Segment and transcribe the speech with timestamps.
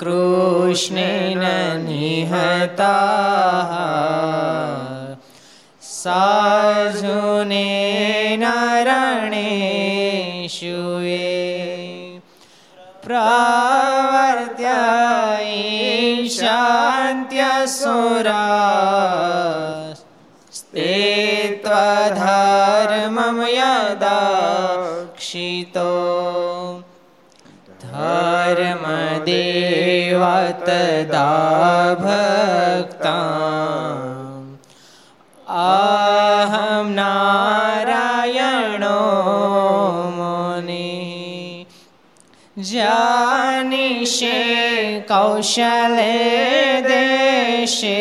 [0.00, 1.42] કૃષ્ણેન
[1.84, 2.88] નિહતા
[5.98, 7.66] સાજુને
[8.38, 9.40] નરણેશુએ
[13.02, 14.78] પ્રવર્ત્ય
[18.28, 19.94] શાંત્યસુરા
[20.52, 20.92] સ્તે
[21.64, 24.68] ત્વધર્મમ યદક્ષિતો
[30.67, 31.31] तदा
[32.03, 33.15] भक्ता
[35.63, 38.99] अहं नारायणो
[40.17, 40.93] मुनि
[42.71, 44.39] जानिषे
[45.11, 46.11] कौशले
[46.89, 47.99] देशे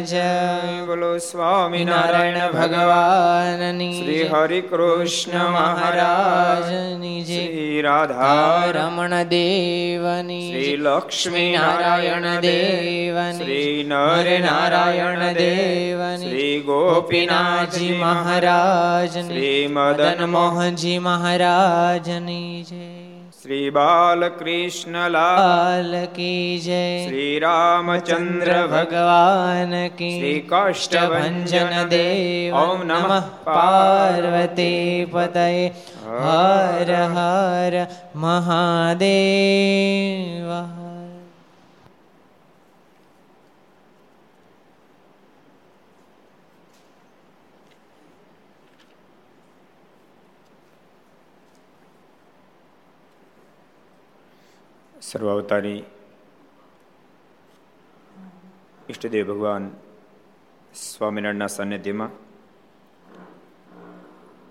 [0.04, 11.48] જય બોલો સ્વામિનારાયણ ભગવાનની શ્રી હરિ કૃષ્ણ મહારાજની જય શ્રી રાધા રમણ દેવની શ્રી લક્ષ્મી
[11.56, 22.99] નારાયણ દેવની શ્રી નર નારાયણ દેવની શ્રી ગોપીનાથજી મહારાજ શ્રી મદન મોહનજી મહારાજની જય
[23.42, 35.06] શ્રી બાલકૃષ્ણ લાલ કી જય શ્રી રામચંદ્ર ભગવાન કી શ્રી કષ્ટભંજન દેવ ઓમ નમઃ પાર્વતી
[35.08, 35.46] પતય
[36.18, 37.80] હર હર
[38.18, 39.00] મહાદેવ
[55.10, 55.78] સર્વાવતારી
[58.88, 59.64] ઈષ્ટદેવ ભગવાન
[60.82, 62.12] સ્વામિનારાયણના સાનિધ્યમાં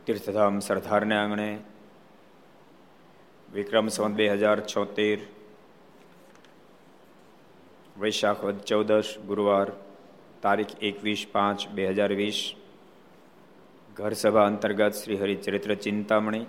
[0.06, 1.48] તીર્થધામ સરદારને આંગણે
[3.50, 5.20] વિક્રમ સંવત બે હજાર છોતેર,
[8.00, 9.68] વૈશાખ વદ ચૌદશ, ગુરુવાર
[10.42, 12.40] તારીખ એકવીસ પાંચ બે હજાર વીસ,
[13.96, 16.46] ઘરસભા અંતર્ગત શ્રી હરિચરિત્ર ચિંતામણી,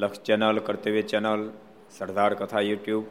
[0.00, 1.42] લક્ષ ચેનલ, કર્તવ્ય ચેનલ
[1.90, 3.04] સરદાર કથા યુટ્યુબ,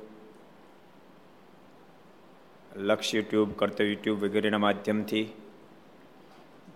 [2.76, 5.24] લક્ષ યુટ્યુબ, કર્તવ્ય યુટ્યુબ વગેરેના માધ્યમથી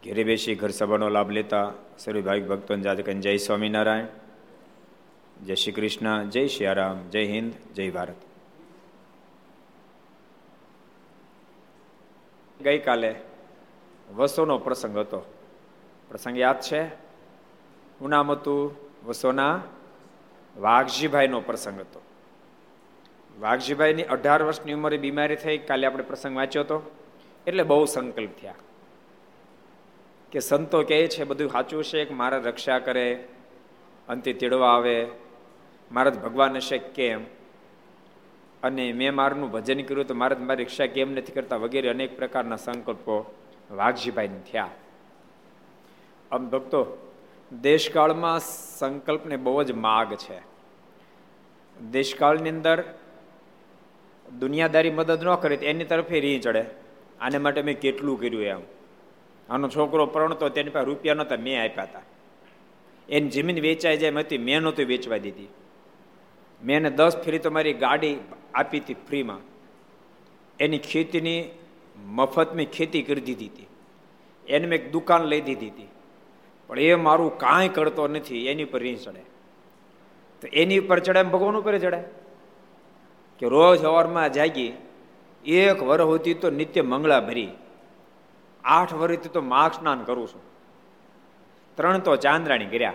[0.04, 4.06] ઘેરે બેસી ઘર સભાનો લાભ લેતા સર્વે ભાવિક ભક્તોને જાતકન જય સ્વામિનારાયણ,
[5.46, 6.66] જય શ્રી કૃષ્ણ, જય શ્રી
[7.10, 8.16] જય હિન્દ, જય ભારત.
[12.62, 13.16] ગઈકાલે
[14.16, 15.22] વસોનો પ્રસંગ હતો.
[16.08, 16.84] પ્રસંગ યાદ છે?
[18.02, 19.62] હું નામ હતું વસોના
[20.58, 22.02] વાઘજીભાઈનો પ્રસંગ હતો.
[23.40, 26.92] વાઘજીભાઈની અઢાર વર્ષની ઉંમરે બીમારી થઈ, કાલે આપણે પ્રસંગ વાંચ્યો હતો.
[27.48, 28.54] એટલે બહુ સંકલ્પ થયા.
[30.32, 33.28] કે સંતો કહે છે, બધું સાચું છે, કે મારા રક્ષા કરે,
[34.08, 35.08] અંતે તેડવા આવે,
[35.92, 37.24] મારા ભગવાન હશે કેમ?
[38.64, 41.56] અને મેં મારનું ભજન કર્યું તો મારે મારી રક્ષા કેમ નથી કરતા?
[41.56, 43.36] વગેરે અનેક પ્રકારના સંકલ્પો
[43.72, 44.70] વાઘજીભાઈને થયા.
[46.32, 47.09] આમ ભક્તો
[47.52, 48.40] દેશકાળમાં
[48.80, 50.42] સંકલ્પને બહુ જ માગ છે.
[51.92, 52.84] દેશકાળની અંદર
[54.40, 56.66] દુનિયાદારી મદદ ન કરે એની તરફે રી ચડે.
[57.22, 58.62] આને માટે મેં કેટલું કર્યું એમ.
[59.50, 62.02] આનો છોકરો પરણતો તેની પાસે રૂપિયા નહોતા, મેં આપ્યા હતા
[63.10, 65.48] એની જમીન વેચાઈ જાય હતી, મેં નહોતી વેચવા દીધી.
[66.64, 68.18] મેં એને દસ ફેરી તો મારી ગાડી
[68.54, 69.40] આપી હતી ફ્રીમાં.
[70.60, 71.50] એની ખેતીની
[72.06, 73.68] મફત મેં ખેતી કરી દીધી હતી.
[74.48, 75.88] એને મેં એક દુકાન લઈ દીધી હતી.
[76.70, 79.20] પણ એ મારું કાંઈ કરતો નથી, એની પર રી ચડે.
[80.42, 82.04] તો એની ઉપર ચડે એમ ભગવાન ઉપર ચડે.
[83.40, 84.74] કે રોજ સવારમાં જાગી,
[85.46, 87.52] એક વર હોતી તો નિત્ય મંગળા ભરી.
[88.64, 90.42] આઠ વર્ષથી તો માઘ સ્નાન કરું છું.
[91.76, 92.94] ત્રણ તો ચાંદ્રાણી કર્યા.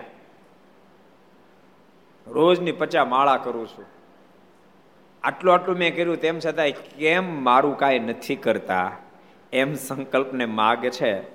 [2.27, 3.85] રોજની પચા માળા કરું છું.
[5.23, 8.91] આટલું આટલું મેં કર્યું, તેમ છતાંય કેમ મારું કાંઈ નથી કરતા?
[9.53, 11.34] એમ સંકલ્પને માગ છે.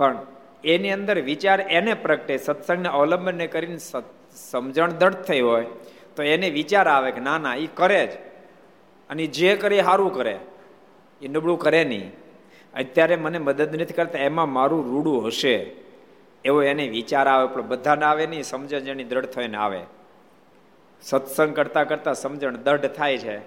[0.00, 0.16] પણ
[0.64, 3.78] એની અંદર વિચાર એને પ્રગટે, સત્સંગને અવલંબનને કરીને
[4.50, 5.66] સમજણ દઢ થઈ હોય,
[6.16, 8.10] તો એને વિચાર આવે કે ના ના એ કરે જ.
[9.10, 10.38] અને જે કરે સારું કરે.
[11.22, 12.12] એ નબળું કરે નહીં.
[12.74, 15.56] અત્યારે મને મદદ નથી કરતા, એમાં મારું રૂડું હશે.
[16.44, 19.82] એવો એને વિચાર આવે, પણ બધાને આવે નહીં સમજણ જેની દ્રઢ થઈને આવે.
[21.02, 23.38] સત્સંગ કરતાં કરતાં સમજણ દઢ થાય છે.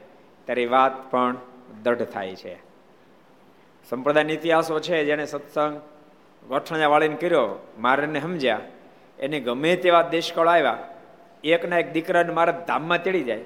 [0.46, 1.36] ત્યારે વાત પણ
[1.84, 2.56] દઢ થાય છે.
[3.90, 5.82] સંપ્રદાયના ઇતિહાસો છે જેને સત્સંગ
[6.48, 8.60] ગોઠણિયા વાળીને કર્યો, મારેને સમજ્યા.
[9.20, 10.78] એને ગમે તેવા દેશકળ આવ્યા,
[11.44, 13.44] એકના એક દીકરાને મારા ધામમાં તેડી જાય.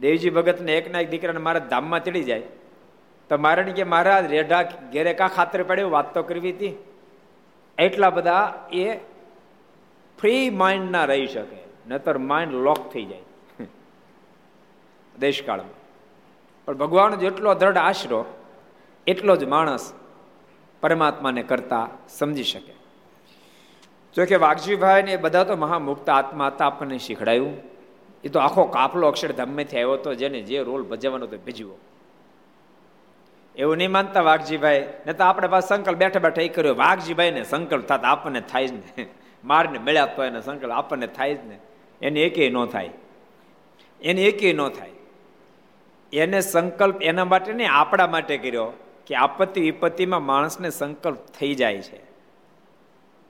[0.00, 2.42] દેવજી ભગતને એકના એક દીકરાને મારા ધામમાં તેડી જાય.
[3.28, 5.90] તો મારે કે મારા રેઢા ઘેરે કા ખાતર પડ્યું?
[5.90, 6.74] વાત તો કરવી હતી.
[7.78, 8.94] એટલા બધા એ
[10.20, 11.56] ફ્રી માઇન્ડ ના રહી શકે,
[11.88, 13.64] નતર માઇન્ડ લોક થઈ જાય.
[15.18, 15.74] દેશકાળમાં.
[16.64, 18.24] પણ ભગવાન જેટલો દ્રઢ આશરો,
[19.06, 19.92] એટલો જ માણસ
[20.84, 22.72] પરમાત્માને કરતા સમજી શકે.
[24.16, 27.56] જોકે વાઘજીભાઈને વાઘજીભાઈ ને બધા તો મહામુક્ત આત્મા હતા, આપણને શીખડાયું.
[28.24, 31.76] એ તો આખો કાફલો અક્ષરધામમાંથી આવ્યો હતો, જેને જે રોલ ભજવવાનો તો ભજવો
[33.56, 37.82] એવું નહીં માનતા વાઘજીભાઈ ને તો આપણે પાસે સંકલ્પ બેઠા બેઠા એ કર્યો, વાઘજીભાઈને સંકલ્પ
[37.82, 39.06] થતા, આપણને થાય જ ને.
[39.44, 41.58] મારને મળ્યા તો એને સંકલ્પ, આપણને થાય જ ને.
[42.02, 42.90] એને એકે ન થાય.
[44.02, 44.90] એને એકે ન થાય.
[46.12, 48.72] એને સંકલ્પ એના માટે નહીં, આપણા માટે કર્યો.
[49.06, 52.00] કે આપત્તિ વિપત્તિમાં માણસને સંકલ્પ થઈ જાય છે.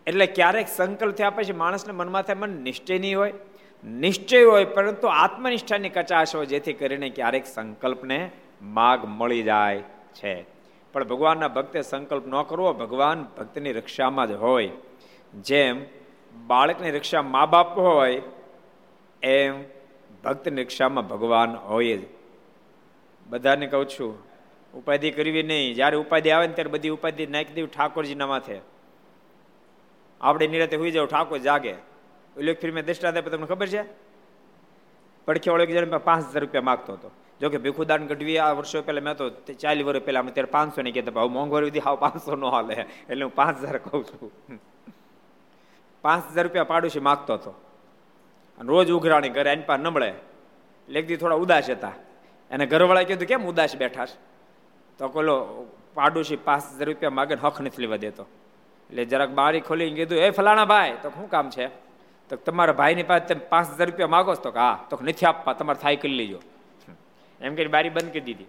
[0.06, 3.32] એટલે ક્યારેક સંકલ્પ થયા પછી માણસને મનમાં થાય મન નિશ્ચય નહીં હોય.
[3.84, 8.30] નિશ્ચય હોય, પરંતુ આત્મનિષ્ઠાની કચાશ હોય, જેથી કરીને ક્યારેક સંકલ્પને
[8.62, 9.82] માગ મળી જાય
[10.14, 10.46] છે.
[10.92, 14.70] પણ ભગવાનના ભક્તે સંકલ્પ ન કરવો, ભગવાન ભક્તની રક્ષામાં જ હોય.
[15.40, 15.84] જેમ
[16.46, 18.22] બાળકની રક્ષા મા બાપ હોય,
[19.22, 19.64] એમ
[20.24, 22.00] ભક્તની રક્ષામાં ભગવાન હોય જ.
[23.26, 24.33] બધાને કહું છું
[24.74, 25.74] ઉપાધિ કરવી નહીં.
[25.74, 28.60] જ્યારે ઉપાધિ આવે ને ત્યારે બધી ઉપાધિ નાખી દેવી ઠાકોરજીના માથે.
[30.20, 31.74] આપણે નિરાતે હોઈ જાવ ઠાકોર જાગે.
[32.36, 33.82] ઓલો ફિર મેં દ્રષ્ટાંત આપે તમને ખબર છે?
[35.26, 37.10] પડખે વાળો જણ પાંચ હજાર રૂપિયા માગતો હતો.
[37.40, 40.82] જો કે ભીખુદાન ગઢવી આ વર્ષો પહેલા મેં તો ચાલી વર્ષ પહેલા અમે ત્યારે પાંચસો
[40.82, 42.74] ને કહેતા ભાવ મોંઘવારી સુધી હાવ પાંચસો નો હાલે.
[43.08, 44.32] એટલે હું પાંચ હજાર કહું છું.
[46.02, 47.50] પાંચ હજાર રૂપિયા પાડોશી માગતો હતો.
[48.58, 50.14] અને રોજ ઉઘરાણી ઘરે એની પાસે નબળે
[50.88, 51.92] લેખદી થોડા ઉદાસ હતા.
[52.50, 54.06] એને ઘરવાળા કીધું, કેમ ઉદાસ બેઠા
[54.98, 58.26] તો કોલો પાડોશી પાંચ હજાર રૂપિયા માગે હક નથી લેવા દેતો.
[58.90, 61.66] એટલે જરાક બારી ખોલીને કીધું એ ફલાણા ભાઈ, તો શું કામ છે?
[62.28, 65.78] તો તમારા ભાઈની પાસે તમે પાંચ હજાર રૂપિયા માગો તો હા, તો નથી આપવા, તમારે
[65.78, 66.40] થાય કરી લેજો.
[67.40, 68.46] એમ કે બારી બંધ કરી દીધી.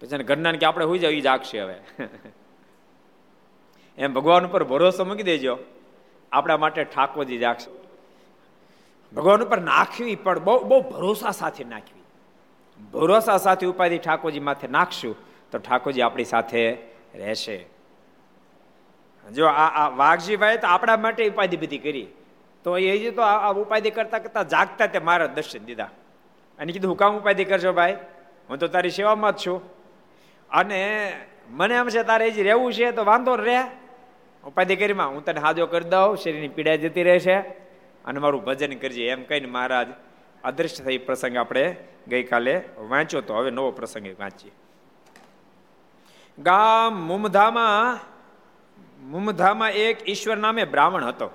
[0.00, 1.76] પછી ઘરના કે, આપણે હોઈ જાવ એ જાગશે હવે.
[3.98, 5.58] એમ ભગવાન ઉપર ભરોસો મૂકી દેજો.
[6.32, 7.70] આપણા માટે ઠાકોરજી જાગશે.
[9.14, 12.02] ભગવાન ઉપર નાખવી પણ બહુ બહુ ભરોસા સાથે નાખવી.
[12.92, 15.33] ભરોસા સાથે ઉપાધિ ઠાકોરજી માથે નાખશું.
[15.54, 16.72] તો ઠાકોરજી આપણી સાથે
[17.14, 17.66] રહેશે.
[19.34, 22.06] જો આ આ વાઘજીભાઈ તો આપણા માટે ઉપાધિ બધી કરી.
[22.64, 25.84] તો એ તો આ ઉપાધિ કરતા કરતા જાગતા તે મારા દર્શન દીધા.
[26.58, 27.96] અને કીધું, હું કામ ઉપાધિ કરશો ભાઈ?
[28.50, 29.62] હું તો તારી સેવામાં જ છું.
[30.50, 31.12] અને
[31.50, 33.60] મને એમ છે, તારે જ રહેવું છે તો વાંધો રહે.
[34.46, 37.36] ઉપાધિ કરીમાં હું તને હાજો કરી દઉં, શરીરની પીડા જતી રહેશે.
[38.04, 39.08] અને મારું ભજન કરજે.
[39.08, 39.86] એમ કહીને મહારાજ
[40.44, 41.76] અદૃશ્ય થઈ પ્રસંગ આપણે
[42.08, 43.34] ગઈકાલે વાંચ્યો તો.
[43.34, 44.52] હવે નવો પ્રસંગ વાંચીએ.
[46.38, 47.98] ગામ મુમધામાં
[49.10, 51.30] મુમધામાં એક ઈશ્વર નામે બ્રાહ્મણ હતો.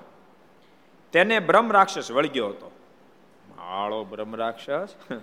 [1.12, 2.70] તેને બ્રહ્મ રાક્ષસ વળગ્યો હતો.
[3.56, 4.88] માળો બ્રહ્મ રાક્ષસ.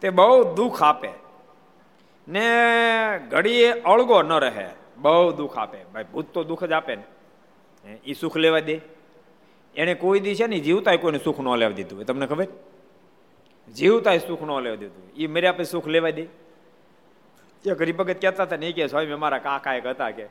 [0.00, 1.08] તે બહુ દુઃખ આપે.
[2.28, 2.48] ને
[3.30, 4.70] ઘડીએ અળગો ન રહે.
[4.96, 5.84] બહુ દુઃખ આપે.
[5.84, 7.04] ભાઈ, ભૂત તો દુઃખ જ આપે ને.
[8.04, 8.80] એ સુખ લેવા દે.
[9.76, 12.46] એને કોઈ દી છે ને જીવતા કોઈને સુખ ન લેવા દીધું તમને ખબર?
[13.74, 16.45] જીવતા સુખ ન લેવા દીધું એ મર્યા પછી સુખ લેવા દે.
[17.70, 20.26] એ ગરીબ ભગત કહેતા હતા ને કે, સ્વામી, અમારા કાકા એક હતા કે.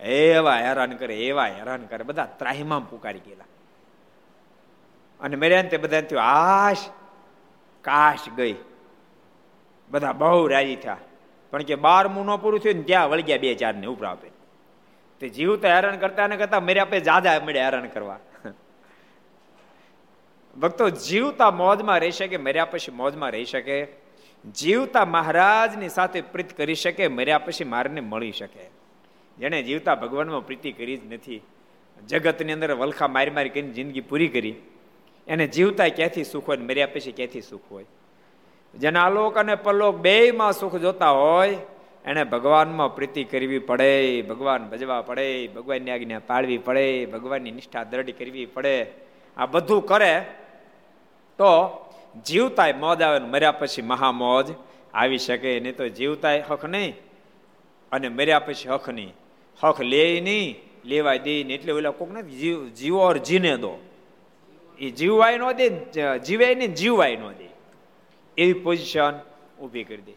[0.00, 3.44] એવા હેરાન કરે, એવા હેરાન કરે, બધા ત્રાહીમામ પુકારી ગયેલા.
[5.20, 6.78] અને મર્યા તે બધા થયું, આશ,
[7.82, 8.54] કાશ ગઈ.
[9.90, 10.96] બધા બહુ રાજી થયા.
[11.50, 14.30] પણ કે બાર ન પૂરું થયું ને ત્યાં વળગ્યા બે ચાર ને ઉપરા આપે.
[15.20, 18.18] તે જીવતા હેરાન કરતા ને કરતા મેર્યા પે જાદા મળ્યા હેરાન કરવા.
[20.60, 24.01] ભક્તો, જીવતા મોજમાં રહી શકે મર્યા પછી મોજમાં રહી શકે?
[24.50, 28.70] જીવતા મહારાજની સાથે પ્રીત કરી શકે, મર્યા પછી મારને મળી શકે.
[29.38, 31.42] જેણે જીવતા ભગવાનમાં પ્રીતિ કરી જ નથી.
[32.08, 34.54] જગતની અંદર વલખા મારી મારી કરીને જિંદગી પૂરી કરી.
[35.28, 37.84] એને જીવતા ક્યાંથી સુખ હોય મર્યા પછી ક્યાંથી સુખ હોય?
[38.74, 41.56] જેના આલોક અને પલોક બેયમાં સુખ જોતા હોય,
[42.04, 48.10] એને ભગવાનમાં પ્રીતિ કરવી પડે, ભગવાન ભજવા પડે, ભગવાનની આજ્ઞા પાળવી પડે, ભગવાનની નિષ્ઠા દ્રઢ
[48.10, 48.86] કરવી પડે.
[49.36, 50.20] આ બધું કરે
[51.38, 51.68] તો
[52.26, 54.46] જીવતાય મોજ આવે મર્યા પછી મહામોજ
[54.94, 56.94] આવી શકે, નહીં તો જીવતાય હક નહીં.
[57.92, 59.14] અને મર્યા પછી હક નહીં.
[59.62, 60.54] હક લે નહીં,
[60.84, 61.58] લેવાય દે નહીં.
[61.58, 63.82] એટલે ઓલા કોક ને જીવ, જીવો ઓર જીને દો.
[64.78, 65.68] એ જીવવાય ન દે
[66.18, 67.48] જીવાય નહીં, જીવવાય ન દે.
[68.38, 69.12] એવી પોઝિશન
[69.62, 70.12] ઊભી કરી દે.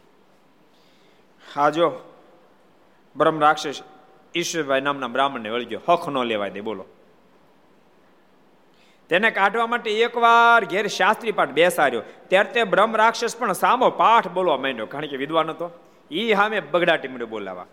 [1.55, 1.99] હા, જો.
[3.15, 3.81] બ્રહ્મ રાક્ષસ
[4.35, 5.81] ઈશ્વરભાઈ નામના બ્રાહ્મણને વળગ્યો.
[5.89, 6.85] હક ન લેવાય દે, બોલો.
[9.09, 12.01] તેને કાઢવા માટે એકવાર ઘેર શાસ્ત્રી પાઠ બેસાડ્યો.
[12.27, 14.85] ત્યારે તે બ્રહ્મ રાક્ષસ પણ સામો પાઠ બોલવા માંડ્યો.
[14.85, 15.71] કારણ કે વિદ્વાન હતો.
[16.11, 17.65] એ સામે બગડાટી મળ્યો બોલાવા.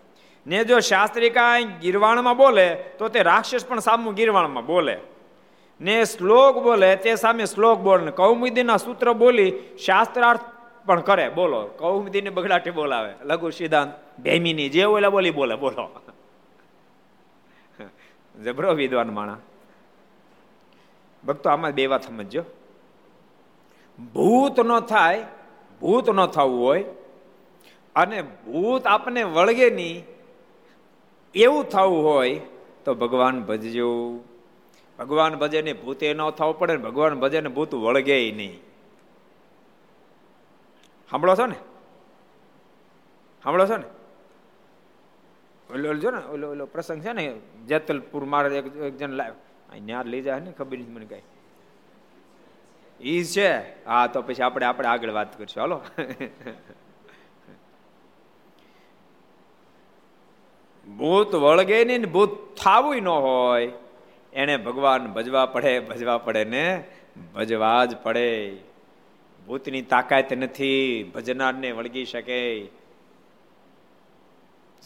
[0.47, 4.97] ને જો શાસ્ત્રી કાંઈ ગીરવાણમાં બોલે, તો તે રાક્ષસ પણ સામું ગીરવાણમાં બોલે.
[5.81, 9.53] ને શ્લોક બોલે, તે સામે શ્લોક બોલે કૌમુદીના સૂત્ર બોલી
[9.85, 10.39] શાસ્ત્રાર્થ
[10.85, 11.29] પણ કરે.
[11.29, 13.13] બોલો, કૌમુદીને બગડાટી બોલાવે.
[13.23, 16.01] લઘુ સિદ્ધાંત, ભેમીની જે ઓલા બોલી બોલે, બોલો.
[18.43, 19.37] જબરો વિદ્વાન માણા.
[21.25, 22.43] ભક્તો, આમાં બે વાત સમજો
[24.13, 25.25] ભૂત ન થાય,
[25.81, 26.85] ભૂત ન થવું હોય,
[27.95, 30.05] અને ભૂત આપને વળગે નહીં,
[31.35, 32.41] એવું થવું હોય,
[32.85, 34.19] તો ભગવાન ભજજો.
[34.99, 38.61] ભગવાન ભજે ને ભૂતે ન થવું પડે ભગવાન ભજે ને ભૂત વળગે નહીં.
[41.11, 41.55] સાંભળો છો ને?
[43.43, 43.85] સાંભળો છો ને?
[45.73, 49.52] ઓલો જો ને, ઓલો ઓલો પ્રસંગ છે ને, જેતલપુર મારે એક જણ લાવ્યો.
[49.79, 51.21] ત્યાં લઈ જાય ને ખબર નથી મને કઈ.
[53.01, 53.85] ઈ છે?
[53.85, 55.61] હા, તો પછી આપણે આપણે આગળ વાત કરશું.
[55.61, 55.81] હાલો.
[60.97, 62.29] ભૂત વળગે નહીં ભૂત
[62.63, 63.71] થાવું ન હોય.
[64.33, 66.83] એને ભગવાન ભજવા પડે ભજવા પડે ને
[67.35, 68.57] ભજવા જ પડે.
[69.47, 72.65] ભૂતની તાકાત નથી, ભજનારને વળગી શકે.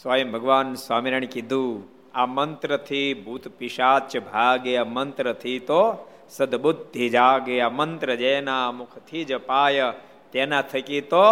[0.02, 7.62] સ્વયં ભગવાન સ્વામિનારાયણ કીધું આ મંત્રથી ભૂત પિશાચ ભાગે, આ મંત્રથી તો સદબુદ્ધિ જાગે.
[7.62, 9.94] આ મંત્ર જેના મુખથી જ પાય,
[10.32, 11.24] તેના થકી તો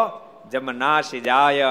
[0.51, 1.65] જમનાશી જાય.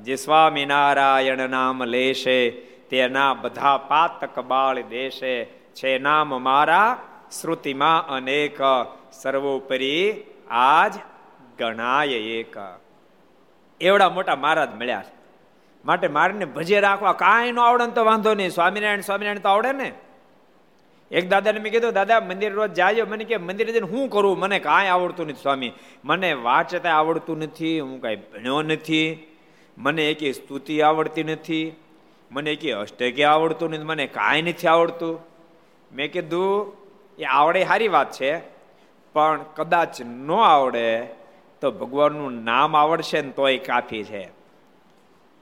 [0.00, 2.50] જે સ્વામિનારાયણ નામ લેશે,
[2.90, 5.44] તેના બધા પાતક બાળ દેશે.
[5.44, 7.02] છે નામ મારા
[7.40, 8.58] શ્રુતિમાં અનેક.
[9.12, 10.14] સર્વોપરી
[10.50, 10.94] આજ
[11.58, 12.56] ગણાય એક.
[13.80, 15.02] એવડા મોટા મહારાજ મળ્યા
[15.86, 18.50] માટે મારીને ભજે રાખવા કાંઈ ન આવડે તો વાંધો નહીં.
[18.50, 19.92] સ્વામિનારાયણ સ્વામિનારાયણ તો આવડે ને.
[21.10, 24.38] એક દાદાને મેં કીધું, દાદા, મંદિર રોજ જાય મને કે, મંદિરે જઈને શું કરું?
[24.38, 25.72] મને કાંઈ આવડતું નથી, સ્વામી.
[26.04, 29.26] મને વાંચતા આવડતું નથી, હું કાંઈ ભણ્યો નથી.
[29.78, 31.72] મને એકે સ્તુતિ આવડતી નથી.
[32.30, 35.20] મને એકે અષ્ટકે આવડતું નથી, મને કાંઈ નથી આવડતું.
[35.92, 36.76] મેં કીધું,
[37.18, 38.38] એ આવડે સારી વાત છે,
[39.12, 41.00] પણ કદાચ ન આવડે
[41.60, 44.45] તો ભગવાનનું નામ આવડશે ને તોય કાફી છે.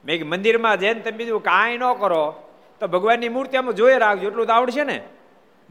[0.05, 2.51] મેં કે મંદિરમાં જઈને તમે બીજું કાંઈ ન કરો.
[2.81, 5.03] તો ભગવાનની મૂર્તિ આમાં જોઈ રાખજો, એટલું તો આવડશે ને.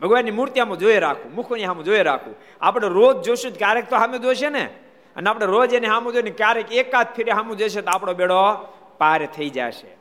[0.02, 4.20] ભગવાનની મૂર્તિ આમાં જોઈ રાખવું મુખની સામે જોઈ રાખવું આપણે રોજ જોશું ક્યારેક તો સામે
[4.20, 4.70] જોશે ને.
[5.16, 8.56] અને આપણે રોજ એને સામું જોઈને ક્યારેક એકાદ ફેરે સામું જશે તો આપણો બેડો
[8.98, 9.98] પાર થઈ જશે.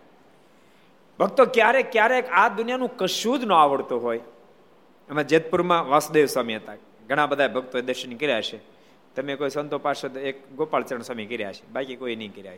[1.18, 4.20] ભક્તો, ક્યારેક ક્યારેક આ દુનિયાનું કશું જ ન આવડતું હોય.
[5.10, 6.72] એમાં જેતપુરમાં વાસુદેવ સ્વામી હતા.
[7.08, 8.56] ઘણા બધા ભક્તોએ દર્શન કર્યા છે.
[9.16, 11.72] તમે કોઈ સંતો પાસે એક ગોપાલચરણ સ્વામી કર્યા છે.
[11.72, 12.56] બાકી કોઈ નહીં કર્યા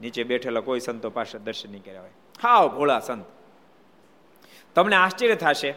[0.00, 2.10] નીચે બેઠેલા કોઈ સંતો પાસે દર્શન નહીં કર્યા હોય.
[2.42, 3.24] હાવ ભોળા સંત.
[4.74, 5.70] તમને આશ્ચર્ય થશે?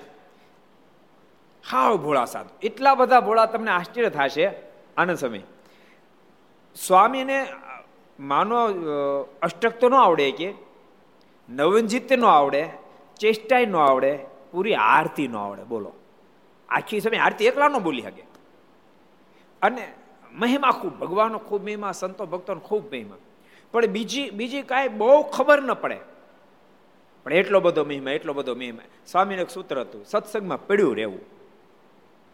[1.72, 4.46] હાવ ભોળા સાધુ એટલા બધા ભોળા તમને આશ્ચર્ય થશે?
[4.98, 5.42] આનંદ સમય
[6.76, 7.48] સ્વામીને
[8.20, 8.58] માનો
[9.42, 10.54] અષ્ટક તો ન આવડે કે
[11.50, 12.70] નવનજીત ન આવડે
[13.20, 14.20] ચેષ્ટાય ન આવડે,
[14.52, 15.92] પૂરી આરતી ન આવડે, બોલો.
[16.70, 18.24] આખી સમય આરતી એકલા ન બોલી શકે
[19.62, 19.94] અને
[20.34, 23.16] મહિમા ખૂબ, ભગવાનનો ખૂબ મહિમા, સંતો ભક્તોનો ખૂબ મહિમા.
[23.74, 26.00] પણ બીજી બીજી કાંઈ બહુ ખબર ન પડે.
[27.24, 28.84] પણ એટલો બધો મહિમા, એટલો બધો મહિમા.
[29.08, 31.22] સ્વામીનું એક સૂત્ર હતું, સત્સંગમાં પડ્યું રહેવું.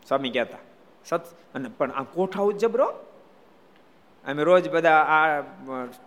[0.08, 0.58] સ્વામી કહેતા,
[1.06, 2.88] સત અને પણ આ કોઠા ઉજબરો
[4.26, 5.42] અમે રોજ બધા આ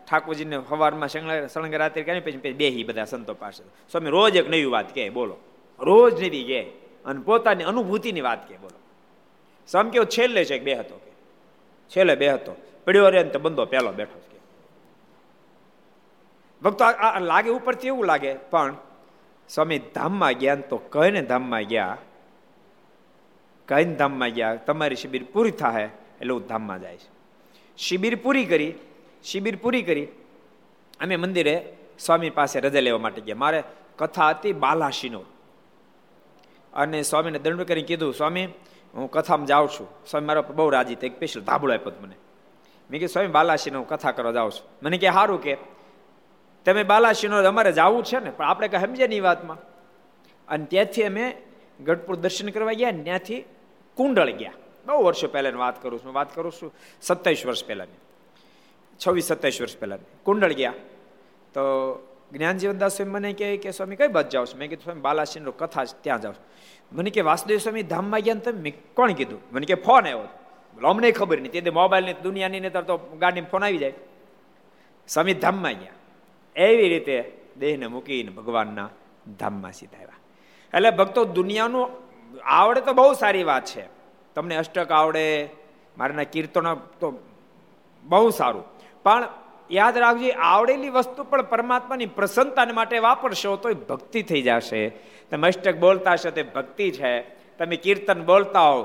[0.08, 1.08] ઠાકોરજીને સવારમાં
[1.48, 3.64] સળંગ રાત્રે કહે પછી બેહી બધા સંતો પાસે.
[3.90, 5.36] સ્વામી રોજ એક નવી વાત કહે, બોલો.
[5.80, 6.60] રોજ નવી કહે
[7.04, 8.78] અને પોતાની અનુભૂતિની વાત કહે, બોલો.
[9.66, 11.12] સ્વામી કેવો છેલ્લે છે બે હતો કે?
[11.90, 12.52] છેલ્લે બે હતો.
[12.84, 14.38] પડ્યો રે તો બંધો પહેલો બેઠો છે
[16.62, 18.76] ભક્તો, આ લાગે ઉપરથી એવું લાગે, પણ
[19.48, 21.96] સ્વામી ધામમાં ગયા તો કઈને ધામમાં ગયા.
[23.68, 24.54] કઈને ધામમાં ગયા.
[24.54, 25.82] તમારી શિબિર પૂરી થાય
[26.20, 26.98] એટલે હું ધામમાં જાય
[27.78, 28.74] શિબિર પૂરી કરી,
[29.24, 30.08] શિબિર પૂરી કરી,
[31.00, 33.36] અમે મંદિરે સ્વામી પાસે રજા લેવા માટે ગયા.
[33.36, 33.62] મારે
[33.96, 35.22] કથા હતી બાલાશીનો
[36.74, 38.48] અને સ્વામીને દંડ કરી કીધું, સ્વામી,
[38.94, 39.88] હું કથામાં જાઉં છું.
[40.06, 42.14] સ્વામી મારા બહુ રાજી એક સ્પેશિયલ ધાબળો આપ્યો મને.
[42.90, 44.66] મેં કીધું, સ્વામી બાલાશીનો કથા કરવા જાઉં છું.
[44.82, 45.56] મને કે સારું કે
[46.64, 49.58] તમે બાલાશીનો અમારે જવું છે ને, પણ આપણે કઈ સમજે નહીં વાતમાં.
[50.48, 51.36] અને ત્યાંથી અમે
[51.84, 53.44] ગઢપુર દર્શન કરવા ગયા ત્યાંથી
[53.94, 54.52] કુંડળ ગયા.
[54.86, 57.98] બહુ વર્ષો પહેલાની વાત કરું છું, વાત કરું છું સત્તાવીસ વર્ષ પહેલાની.
[59.06, 60.04] છવ્વીસ, સત્તાવીસ વર્ષ પહેલાની.
[60.22, 60.72] કુંડળ ગયા.
[61.54, 61.62] તો
[62.32, 64.58] જ્ઞાનજીવન દાસ સ્વામી મને કહે કે, સ્વામી, કઈ બાજુ જાઓ છો?
[64.58, 66.32] મેં કીધું, સ્વામી બાલાશીનો કથા ત્યાં જાઓ
[66.92, 68.70] મને કે, વાસુદેવ સ્વામી, ધામમાં ગયા ને તમે?
[68.70, 69.40] કોણ કીધું?
[69.52, 73.92] મને કે, ફોન આવ્યો અમને ખબર નહીં તે મોબાઈલની દુનિયાની તો ગાડીમાં ફોન આવી જાય.
[75.08, 75.92] સ્વામી, ધામમાં ગયા.
[76.56, 78.90] એવી રીતે દેહને મૂકીને ભગવાનના
[79.40, 80.18] ધામમાં સીધા આવ્યા
[80.76, 81.90] એટલે ભક્તો, દુનિયાનું
[82.44, 83.84] આવડે તો બહુ સારી વાત છે.
[84.34, 85.48] તમને અષ્ટક આવડે,
[85.98, 87.22] મારાના કીર્તનો તો
[88.04, 88.64] બહુ સારું.
[89.02, 89.28] પણ
[89.72, 94.88] યાદ રાખજો આવડેલી વસ્તુ પણ પરમાત્માની પ્રસન્નતાને માટે વાપરશો તો એ ભક્તિ થઈ જશે.
[95.30, 97.20] તમે અષ્ટક બોલતા હશો તે ભક્તિ છે.
[97.58, 98.82] તમે કીર્તન બોલતા હો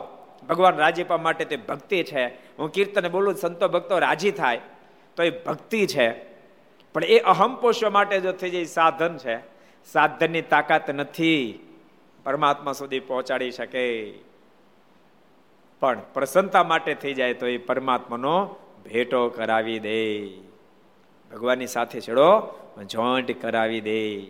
[0.50, 2.26] ભગવાન રાજીપા માટે તે ભક્તિ છે.
[2.28, 4.62] હું કીર્તન બોલું, સંતો ભક્તો રાજી થાય,
[5.16, 6.27] તો એ ભક્તિ છે.
[6.98, 9.40] પણ એ અહમ પોષવા માટે જો થઈ જાય સાધન છે.
[9.86, 11.60] સાધનની તાકાત નથી.
[12.24, 14.14] પરમાત્મા સુધી પહોંચાડી શકે.
[15.80, 20.28] પણ પ્રસન્નતા માટે થઈ જાય તો એ પરમાત્માનો ભેટો કરાવી દે.
[21.32, 24.22] ભગવાનની સાથે છેડો જોઈન્ટ કરાવી દે.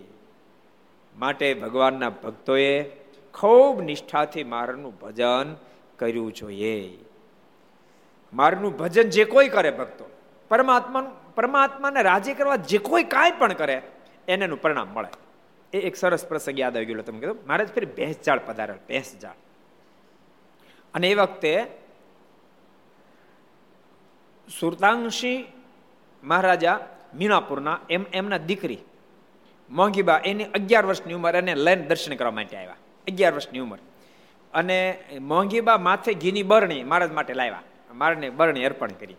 [1.18, 2.84] માટે ભગવાનના ભક્તોએ
[3.34, 5.56] ખૂબ નિષ્ઠાથી મારનું ભજન
[5.98, 6.98] કર્યું જોઈએ.
[8.34, 10.06] મારનું ભજન જે કોઈ કરે ભક્તો,
[10.50, 13.82] પરમાત્માનું પરમાત્માને રાજી કરવા જે કોઈ કાંઈ પણ કરે,
[14.28, 15.12] એનેનું પરિણામ મળે.
[15.74, 17.38] એ એક સરસ પ્રસંગ યાદ આવી ગયો તમે કીધું.
[17.48, 18.80] મહારાજ ફરી ભેંસ જાળ પધારેલ
[19.22, 19.38] જાળ
[20.94, 21.54] અને એ વખતે
[24.60, 25.38] સુરતાંશી
[26.24, 26.76] મહારાજા
[27.14, 28.80] મીણાપુરના એમ એમના દીકરી
[29.70, 32.76] મોંઘીબા, એની અગિયાર વર્ષની ઉંમર એને લઈને દર્શન કરવા માટે આવ્યા.
[33.08, 33.80] અગિયાર વર્ષની ઉંમર.
[34.54, 34.78] અને
[35.22, 37.62] મોંઘીબા માથે ઘીની બરણી મહારાજ માટે લાવ્યા.
[37.94, 39.16] મારને બરણી અર્પણ કરી.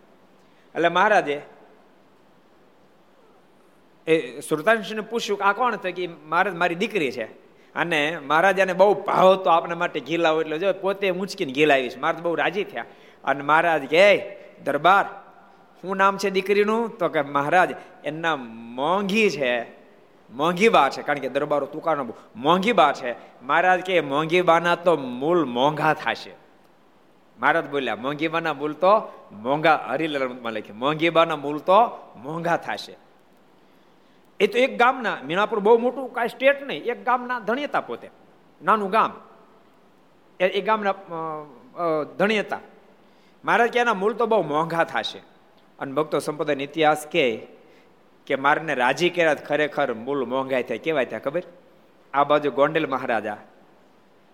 [0.75, 1.43] એટલે મહારાજે
[4.09, 7.25] એ સુરતાંશને પૂછ્યું કે આ કોણ તો કે મહારાજ મારી દીકરી છે.
[7.75, 12.23] અને મહારાજાને બહુ ભાવ તો આપણા માટે ઘી લાવો એટલે જો પોતે મૂંચકીને ઘીલાવીશ મહારાજ
[12.23, 12.85] બહુ રાજી થયા.
[13.25, 15.05] અને મહારાજ કહે દરબાર,
[15.83, 16.99] શું નામ છે દીકરીનું?
[16.99, 17.75] તો કે, મહારાજ
[18.05, 19.79] એના મોંઘી છે.
[20.31, 21.03] મોંઘી બા છે.
[21.03, 23.13] કારણ કે દરબારો તુકાનો મોંઘી બા છે.
[23.43, 26.35] મહારાજ કે, મોંઘી બાના તો મૂળ મોંઘા થશે.
[27.41, 29.87] મહારાજ બોલ્યા, મોંઘી બાના મૂળ તો મોંઘા.
[29.91, 31.79] હરિલ લખ્યું, મોંઘી બાના મૂળ તો
[32.17, 32.97] મોંઘા થશે.
[34.41, 38.11] એ તો એક ગામના, મીણાપુર બહુ મોટું કાંઈ સ્ટેટ નહીં, એક ગામના ધણિયતા પોતે.
[38.61, 39.13] નાનું ગામ.
[40.41, 40.95] એ ગામના
[42.19, 42.61] ધણિયતા.
[43.45, 45.21] મહારાજ કે એના મૂળ તો બહુ મોંઘા થશે.
[45.79, 47.47] અને ભક્તો સંપ્રદાયનો ઇતિહાસ કહે
[48.27, 50.79] કે મારને રાજી કર્યા ખરેખર મૂળ મોંઘાઈ થાય.
[50.79, 51.43] કેવાય ત્યાં ખબર?
[52.15, 53.37] આ બાજુ ગોંડલ મહારાજા,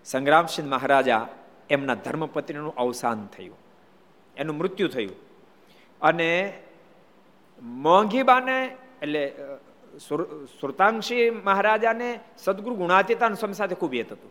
[0.04, 1.26] સંગ્રામસિંહ મહારાજા,
[1.70, 3.56] એમના ધર્મપત્નીનું અવસાન થયું.
[4.36, 5.14] એનું મૃત્યુ થયું.
[6.02, 6.30] અને
[7.62, 8.58] મોંઘીબાને
[9.02, 9.22] એટલે
[10.61, 14.30] સુરતાંશી મહારાજાને સદગુરુ ગુણાતીતાન સ્વામી સાથે ખૂબ યત હતું.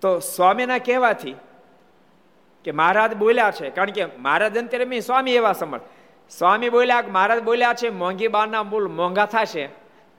[0.00, 1.36] તો સ્વામીના કહેવાથી
[2.64, 5.82] કે મહારાજ બોલ્યા છે, કારણ કે મહારાજ અંતરે મેં સ્વામી એવા સમર્થ.
[6.30, 9.66] સ્વામી બોલ્યા મહારાજ બોલ્યા છે, મોંઘી બાના મૂળ મોંઘા થશે,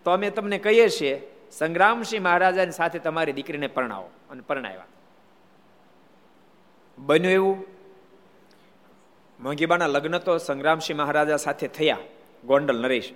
[0.03, 4.85] તો અમે તમને કહીએ છીએ, સંગ્રામસિંહ મહારાજાની સાથે તમારી દીકરીને પરણાવો, અને પરણાવ્યા.
[6.97, 7.65] બન્યું એવું.
[9.39, 11.97] મોંઘીબાના લગ્ન તો સંગ્રામસિંહ મહારાજા સાથે થયા,
[12.45, 13.13] ગોંડલ નરેશ.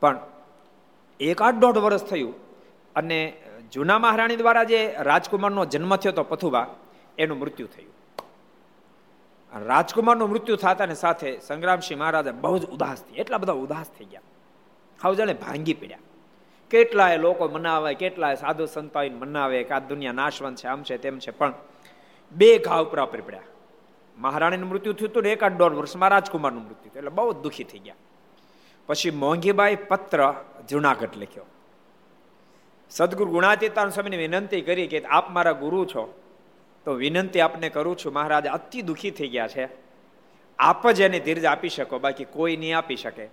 [0.00, 0.18] પણ
[1.20, 2.34] એક આઠ દોઢ વર્ષ થયું
[2.96, 3.18] અને
[3.72, 6.66] જૂના મહારાણી દ્વારા જે રાજકુમારનો જન્મ થયો તો પથુબા
[7.18, 7.92] એનું મૃત્યુ થયું.
[9.52, 14.20] રાજકુમારનું મૃત્યુ થતાને સાથે સંગ્રામસિંહ મહારાજા બહુ જ ઉદાસ થઈ એટલા બધા ઉદાસ થઈ ગયા.
[15.02, 15.98] હાવ જાણે ભાંગી પડ્યા.
[16.70, 21.18] કેટલાય લોકો મનાવે, કેટલાય સાધુ સંતો મનાવે કે આ દુનિયા નાશવંત છે, આમ છે, તેમ
[21.18, 21.54] છે, પણ
[22.32, 23.42] બે ઘા ઉપર પડ્યા.
[24.18, 27.78] મહારાણીનું મૃત્યુ થયું હતું ને એકાદ દોઢ વર્ષમાં રાજકુમારનું મૃત્યુ થયું, એટલે બહુ દુઃખી થઈ
[27.78, 27.94] ગયા.
[28.90, 30.34] પછી મોંઘીબાઈ પત્ર
[30.70, 31.46] જુનાગઢ લખ્યો.
[32.90, 36.20] સદગુરુ ગુણાતીતાન સ્વામીને વિનંતી કરી કે આપ મારા ગુરુ છો,
[36.84, 39.68] તો વિનંતી આપને કરું છું મહારાજ, અતિ દુઃખી થઈ ગયા છે.
[40.58, 43.24] આપ જ એને ધીરજ આપી શકો, બાકી કોઈ નહીં આપી શકે.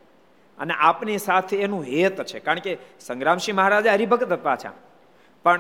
[0.58, 4.72] અને આપની સાથે એનું હેત છે, કારણ કે સંગ્રામસિંહ મહારાજા હરિભગત પાછા.
[5.44, 5.60] પણ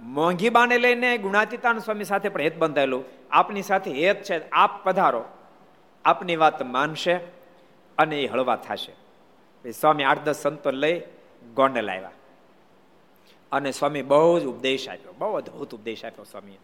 [0.00, 3.04] મોંઘીબાને લઈને ગુણાતીતાન સ્વામી સાથે પણ હેત બંધાયેલું.
[3.30, 5.24] આપની સાથે હેત છે, આપ પધારો.
[6.04, 7.14] આપની વાત માનશે
[7.98, 9.01] અને એ હળવા થશે.
[9.70, 11.00] સ્વામી આઠ સંતો લઈ
[11.54, 12.10] ગોંડલ આવ્યા.
[13.52, 15.14] અને સ્વામી બહુ જ ઉપદેશ આપ્યો.
[15.18, 16.58] બહુ અદભુત ઉપદેશ આપ્યો સ્વામીએ.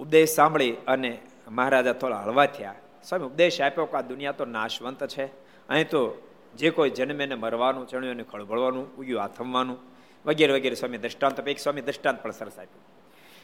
[0.00, 2.74] ઉપદેશ સાંભળી અને મહારાજા થોડા હળવા થયા.
[3.04, 5.24] સ્વામી ઉપદેશ આપ્યો કે આ દુનિયા તો નાશવંત છે.
[5.68, 9.78] અહીં તો જે કોઈ જન્મે ને મરવાનું, ચણ્યું એને ખળભળવાનું, ઉગ્યું આથમવાનું
[10.26, 12.84] વગેરે વગેરે સ્વામી દ્રષ્ટાંત એક સ્વામી દ્રષ્ટાંત પણ સરસ આપ્યું.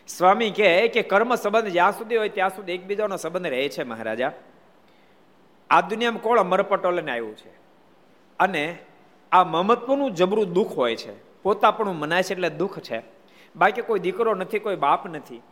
[0.09, 4.33] સ્વામી કહે કે કર્મ સંબંધ જ્યાં સુધી હોય ત્યાં સુધી એકબીજાનો સંબંધ રહે છે મહારાજા.
[5.71, 7.66] આ દુનિયામાં કોણ મરપટોલને આવ્યું છે?
[8.41, 8.79] અને
[9.33, 11.43] આ મમત્વનું જબરું દુઃખ હોય છે.
[11.43, 13.03] પોતાપણું મનાય છે એટલે દુઃખ છે.
[13.57, 15.43] બાકી કોઈ દીકરો નથી, કોઈ બાપ નથી.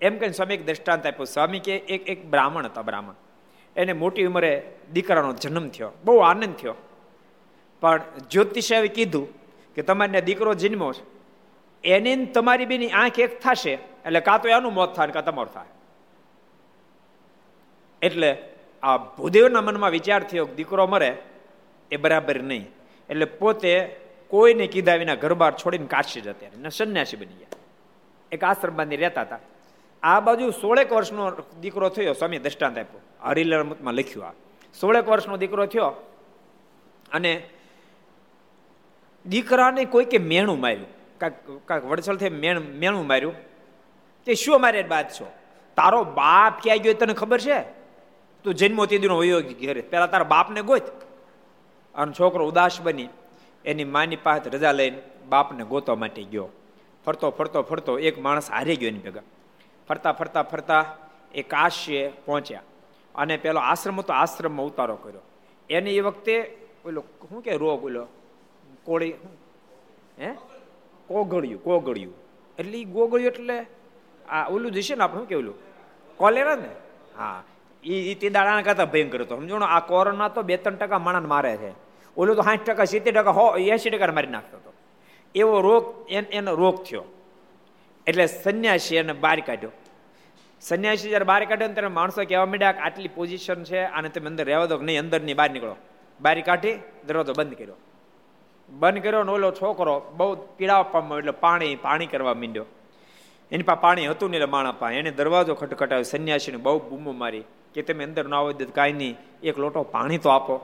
[0.00, 1.24] એમ કહીને સ્વામી એક દ્રષ્ટાંત આપ્યો.
[1.24, 3.14] સ્વામી કે એક એક બ્રાહ્મણ હતા, બ્રાહ્મણ.
[3.76, 5.90] એને મોટી ઉંમરે દીકરાનો જન્મ થયો.
[6.04, 6.74] બહુ આનંદ થયો.
[7.80, 9.28] પણ જ્યોતિષાએ કીધું
[9.74, 11.04] કે તમારે દીકરો જન્મો છે.
[11.84, 13.72] એને તમારી બેની આંખ એક થશે,
[14.06, 15.66] એટલે કાં તો એનું મોત થાય કાં તમારું થાય.
[18.02, 18.36] એટલે
[18.82, 21.16] આ ભૂદેવના મનમાં વિચાર થયો દીકરો મરે
[21.92, 22.70] એ બરાબર નહીં.
[23.10, 27.58] એટલે પોતે કોઈને કીધા વિના ઘર બહાર છોડીને કાશી જતા ને સંન્યાસી બની ગયા.
[28.32, 29.38] એક આશ્રમ બાંધી રહેતા હતા.
[30.02, 33.00] આ બાજુ સોળેક વર્ષનો દીકરો થયો, સ્વામી દ્રષ્ટાંત આપ્યો.
[33.22, 34.32] હરિલમતમાં લખ્યું આ.
[34.80, 35.84] સોળેક વર્ષનો દીકરો થયો
[37.12, 37.48] અને
[39.26, 40.86] દીકરાને કોઈ કે મેણું માર્યું.
[41.18, 43.34] કાંઈક કાંઈક વડસલથી મેણ, મેણું માર્યું.
[44.24, 45.32] તે શું મારે બાદ છો?
[45.76, 47.60] તારો બાપ ક્યાં ગયો તને ખબર છે?
[48.44, 49.80] તું જન્મો તે દીનો વયો ઘેરે.
[49.80, 51.11] પેલા તારા બાપને ગોત.
[51.94, 53.08] અને છોકરો ઉદાસ બની,
[53.64, 56.48] એની માની પાસે રજા લઈને બાપને ગોતવા માટે ગયો.
[57.04, 59.22] ફરતો ફરતો ફરતો એક માણસ હારી ગયો એની ભેગા.
[59.88, 60.96] ફરતા ફરતા ફરતા
[61.34, 62.62] એ કાશ્ય પહોંચ્યા
[63.14, 65.20] અને પેલો આશ્રમ હતો, આશ્રમમાં ઉતારો કર્યો.
[65.70, 68.06] એને એ વખતે ઓલો, શું કે રોગ ઓલો?
[68.84, 69.14] કોળી,
[70.18, 70.32] હે?
[71.06, 72.14] કોગળ્યું કોગળ્યું.
[72.58, 73.66] એટલે એ ગોગળ્યું એટલે
[74.28, 75.54] આ ઓલું જશે ને આપણે, શું કે ઓલું?
[76.16, 76.68] કોલેરા ને?
[77.18, 77.42] હા.
[77.84, 79.36] એ તે દાડાના કરતા ભયંકર હતો.
[79.36, 81.72] સમજો આ કોરોના તો બે ત્રણ ટકા માણસ મારે છે.
[82.16, 84.72] ઓલું તો સાઠ ટકા, સિત્તેર ટકા, હો એસી ટકા મારી નાખતો હતો.
[85.34, 87.04] એવો રોગ એનો રોગ થયો.
[88.06, 89.70] એટલે સંન્યાસી એને બહાર કાઢ્યો.
[90.60, 94.26] સંન્યાસી જ્યારે બહાર કાઢ્યો ને ત્યારે માણસો કહેવા માંડ્યા કે આટલી પોઝિશન છે અને તમે
[94.26, 95.76] અંદર રહેવા દો નહીં, અંદરની બહાર નીકળો.
[96.20, 97.76] બહાર કાઢી, દરવાજો બંધ કર્યો.
[98.68, 102.66] બંધ કર્યો ને ઓલો છોકરો બહુ પીડા પામ્યો એટલે પાણી પાણી કરવા માંડ્યો.
[103.52, 107.44] એની પાસે પાણી હતું ને એટલે માણા પા એને દરવાજો ખટખટાવ્યો સંન્યાસીને બહુ બૂમો મારી.
[107.74, 109.16] કે તમે અંદર ના આવી દે કાંઈ નહીં.
[109.42, 110.56] એક લોટો પાણી તો આપો.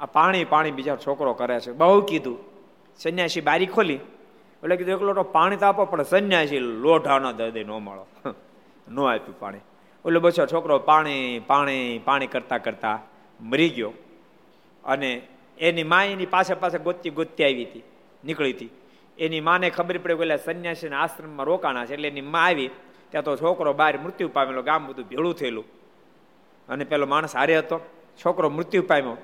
[0.00, 1.72] આ પાણી પાણી બીજા છોકરો કરે છે.
[1.72, 2.38] બહુ કીધું.
[2.98, 4.00] સંન્યાસી બારી ખોલી.
[4.62, 8.06] એટલે કીધું, એક લોટો પાણી તો આપો, પણ સંન્યાસી લોઢાનો દર્દી ન મળો.
[8.88, 9.58] ન આપ્યું પાણી.
[10.04, 12.98] ઓલો બચો છોકરો પાણી પાણી પાણી કરતા કરતા
[13.40, 13.92] મરી ગયો.
[14.84, 15.22] અને
[15.58, 17.82] એની મા એની પાસે પાસે ગોતતી ગોતતી આવી હતી,
[18.24, 18.70] નીકળી હતી.
[19.18, 21.94] એની માને ખબર પડે પેલા સંન્યાસીના આશ્રમમાં રોકાણા છે.
[21.94, 22.70] એટલે એની મા આવી.
[23.10, 25.64] ત્યાં તો છોકરો બહાર મૃત્યુ પામેલો, ગામ બધું ભેળું થયેલું.
[26.72, 27.80] અને પેલો માણસ હારે હતો.
[28.24, 29.16] છોકરો મૃત્યુ પામ્યો.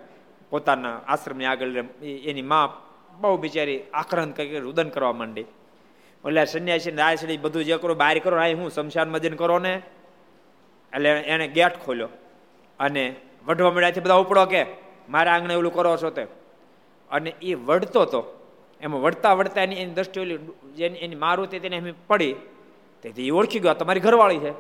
[0.51, 1.69] પોતાના આશ્રમની આગળ
[2.03, 2.83] એની મા
[3.21, 5.41] બહુ બિચારી આક્રંત કરી રુદન કરવા માંડી.
[5.41, 9.83] એટલે સંન્યાસી રાયસડી બધું જે કરો બહાર કરો, આ હું શમશાન મજન કરો ને?
[10.93, 12.09] એટલે એને ગેટ ખોલ્યો.
[12.81, 14.67] અને વઢવા મળ્યાથી બધા ઉપડો કે,
[15.09, 16.27] મારા આંગણે એવું કરો છો તે.
[17.11, 18.47] અને એ વળતો હતો
[18.81, 20.39] એમાં વળતા વળતા એની એની દ્રષ્ટિ ઓલી
[20.77, 22.35] જેની એની મારું તેને એમ પડી.
[23.03, 24.51] તેથી એ ઓળખી ગયો તમારી ઘરવાળી છે.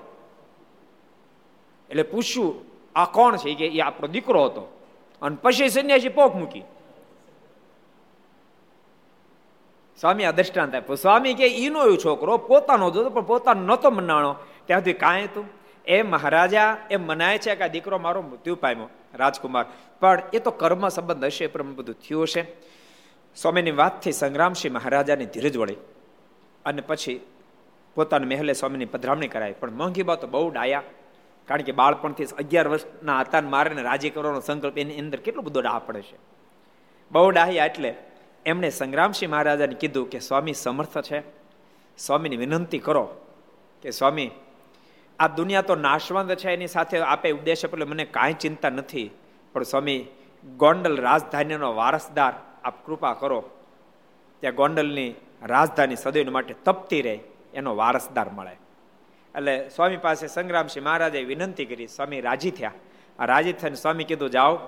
[1.91, 2.68] એટલે પૂછ્યું
[2.99, 3.55] આ કોણ છે?
[3.55, 4.81] કે એ આપણો દીકરો હતો.
[5.23, 6.63] અને પછી સંન્યાસી પોક મૂકી.
[10.01, 10.97] સ્વામી આ દ્રષ્ટાંત આપ્યો.
[10.97, 15.45] સ્વામી કે, ઈનો એવો છોકરો પોતાનો જોતો પણ પોતાનો નહોતો મનાણો ત્યાંથી કાંઈ હતું?
[15.87, 19.67] એ મહારાજા એ મનાય છે કે આ દીકરો મારો મૃત્યુ પામ્યો, રાજકુમાર.
[20.01, 22.47] પણ એ તો કર્મ સંબંધ હશે પણ બધું થયું હશે.
[23.37, 25.77] સ્વામીની વાતથી સંગ્રામસિંહ મહારાજાની ધીરજ વળી.
[26.65, 27.21] અને પછી
[27.95, 30.83] પોતાના મહેલે સ્વામીની પધરામણી કરાવી પણ મોંઘી બાતો બહુ ડાયા.
[31.49, 35.79] કારણ કે બાળપણથી અગિયાર વર્ષના હતા મારે રાજી કરવાનો સંકલ્પ એની અંદર કેટલો બધો ડાહ
[35.79, 36.17] પડે છે.
[37.11, 37.95] બહુ ડાહ્યા એટલે
[38.47, 41.23] એમણે સંગ્રામસિંહ મહારાજાને કીધું કે, સ્વામી, સમર્થ છે.
[41.99, 43.17] સ્વામીની વિનંતી કરો
[43.83, 44.31] કે, સ્વામી,
[45.19, 49.11] આ દુનિયા તો નાશવંત છે એની સાથે આપે ઉદ્દેશ એટલે મને કાંઈ ચિંતા નથી.
[49.53, 50.07] પણ સ્વામી,
[50.57, 52.33] ગોંડલ રાજધાનીનો વારસદાર,
[52.65, 53.51] આપ કૃપા કરો.
[54.41, 57.21] ત્યાં ગોંડલની રાજધાની સદૈવ માટે તપતી રહે,
[57.55, 58.57] એનો વારસદાર મળે.
[59.37, 62.73] એટલે સ્વામી પાસે સંગ્રામસિંહ મહારાજે વિનંતી કરી, સ્વામી, રાજી થયા.
[63.19, 64.59] આ રાજી થઈને સ્વામી કીધું, જાઓ,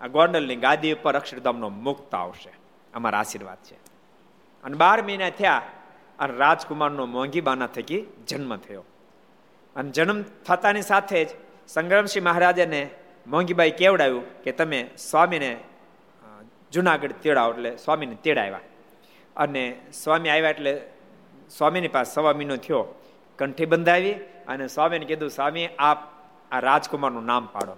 [0.00, 2.52] આ ગોંડલની ગાદી ઉપર અક્ષરધામનો મુક્ત આવશે.
[2.94, 3.74] અમારા આશીર્વાદ છે.
[4.64, 5.62] અને બાર મહિના થયા,
[6.18, 8.84] અને રાજકુમારનો મોંઘીબાના થકી જન્મ થયો.
[9.76, 11.28] અને જન્મ થતાની સાથે જ
[11.68, 12.90] સંગ્રામસિંહ મહારાજાને
[13.26, 15.56] મોંઘીબાઈ કેવડાવ્યું કે, તમે સ્વામીને
[16.72, 17.52] જુનાગઢ તેડાવો.
[17.52, 18.60] એટલે સ્વામીને તેડાવ્યા.
[19.36, 20.82] અને સ્વામી આવ્યા એટલે
[21.50, 23.00] સ્વામીની પાસે સવા મહિનો થયો.
[23.38, 24.12] કંઠી બંધાવી
[24.48, 25.98] અને સ્વામીને કીધું, સ્વામી, આપ
[26.52, 27.76] આ રાજકુમારનું નામ પાડો.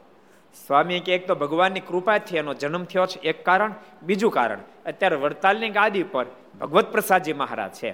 [0.67, 3.75] સ્વામી કે, એક તો ભગવાનની કૃપાથી એનો જન્મ થયો છે, એક કારણ.
[4.03, 6.27] બીજું કારણ, અત્યારે વડતાલની ગાદી પર
[6.61, 7.91] ભગવત પ્રસાદજી મહારાજ છે.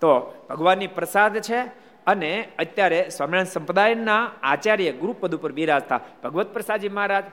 [0.00, 1.60] તો ભગવાનની પ્રસાદ છે
[2.06, 7.24] અને અત્યારે સ્વામિનારાયણ સંપ્રદાયના આચાર્ય ગુરુપદ ઉપર બિરાજતા ભગવત પ્રસાદજી મહારાજ,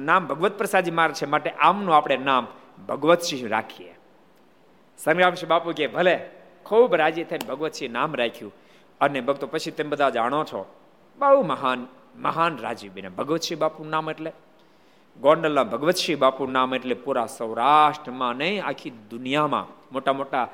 [0.00, 2.46] નામ ભગવત પ્રસાદજી મહારાજ છે માટે આમનું આપણે નામ
[2.88, 3.94] ભગવતસિંહ રાખીએ.
[4.98, 6.30] સંગ્રામસિંહ બાપુ કે, ભલે,
[6.64, 8.54] ખૂબ રાજી થઈને ભગવતસિંહ નામ રાખ્યું.
[9.00, 10.60] અને ભક્તો, પછી તેમ બધા જાણો છો,
[11.18, 14.32] બહુ મહાન મહાન રાજી બને ભગવતસિંહ બાપુનું નામ એટલે?
[15.18, 20.46] ગોંડલના ભગવતસિંહ બાપુનું નામ એટલે પૂરા સૌરાષ્ટ્રમાં નહીં, આખી દુનિયામાં મોટા મોટા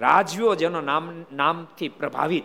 [0.00, 2.44] રાજવીઓ જેનો નામ, નામથી પ્રભાવિત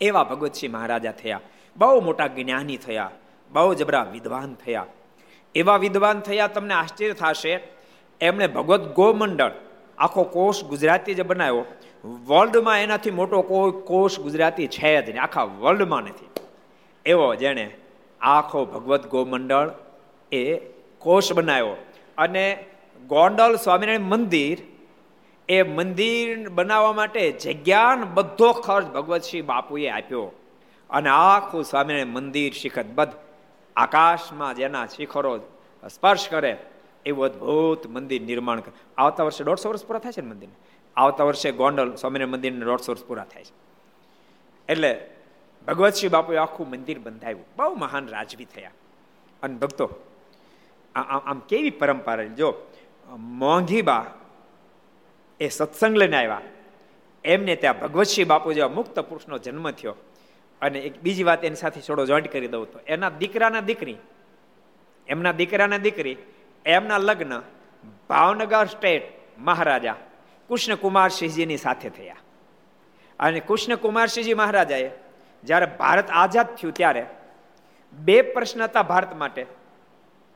[0.00, 1.40] એવા ભગવતસિંહ મહારાજા થયા.
[1.76, 3.10] બહુ મોટા જ્ઞાની થયા,
[3.50, 4.86] બહુ જબરા વિદ્વાન થયા.
[5.54, 7.52] એવા વિદ્વાન થયા તમને આશ્ચર્ય થશે,
[8.20, 9.54] એમણે ભગવત ગોમંડળ
[9.98, 11.64] આખો કોષ ગુજરાતી જે બનાવ્યો.
[12.04, 15.22] વર્લ્ડમાં એનાથી મોટો કોઈ કોષ ગુજરાતી છે જ નહીં.
[15.22, 16.28] આખા વર્લ્ડમાં નથી.
[17.06, 17.76] એવો જેણે
[18.20, 19.70] આખો ભગવદ્ ગોમંડળ
[20.32, 20.56] એ
[20.98, 21.76] કોષ બનાવ્યો.
[22.18, 22.64] અને
[23.06, 24.58] ગોંડલ સ્વામિનારાયણ મંદિર
[25.48, 30.32] એ મંદિર બનાવવા માટે જગ્યા બધો ખર્ચ ભગવતસિંહ બાપુએ આપ્યો.
[30.90, 33.12] અને આખું સ્વામિનારાયણ મંદિર શિખરબદ્ધ
[33.76, 35.38] આકાશમાં જેના શિખરો
[35.94, 36.56] સ્પર્શ કરે.
[37.06, 38.72] એવું અદભુત મંદિર નિર્માણ કરે.
[38.98, 40.48] આવતા વર્ષે દોઢસો વર્ષ પૂરા થાય છે ને મંદિર
[40.96, 43.54] આવતા વર્ષે ગોંડલ સ્વામિનારાયણ મંદિરને દોઢસો વર્ષ પૂરા થાય છે.
[44.68, 45.10] એટલે
[45.66, 47.44] ભગવતસિંહ બાપુએ આખું મંદિર બંધાવ્યું.
[47.56, 48.70] બહુ મહાન રાજવી થયા.
[49.42, 49.90] અને ભક્તો
[50.94, 52.54] આમ કેવી પરંપરા જો
[53.16, 54.06] મોંઘીબા
[55.40, 56.40] એ સત્સંગ લઈને આવ્યા.
[57.24, 59.94] એમને ત્યાં ભગવતસિંહ બાપુ જેવા મુક્ત પુરુષનો જન્મ થયો.
[60.60, 62.78] અને એક બીજી વાત એની સાથે છોડો જોઈન્ટ કરી દઉં તો.
[62.86, 63.96] એના દીકરાના દીકરી,
[65.08, 66.16] એમના દીકરાના દીકરી,
[66.66, 67.42] એમના લગ્ન
[68.08, 69.02] ભાવનગર સ્ટેટ
[69.38, 69.96] મહારાજા
[70.48, 72.16] કૃષ્ણકુમારસિંહજીની સાથે થયા.
[73.20, 74.90] અને કૃષ્ણકુમારસિંહજી મહારાજાએ
[75.44, 77.06] જ્યારે ભારત આઝાદ થયું ત્યારે
[77.92, 79.46] બે પ્રશ્ન હતા ભારત માટે.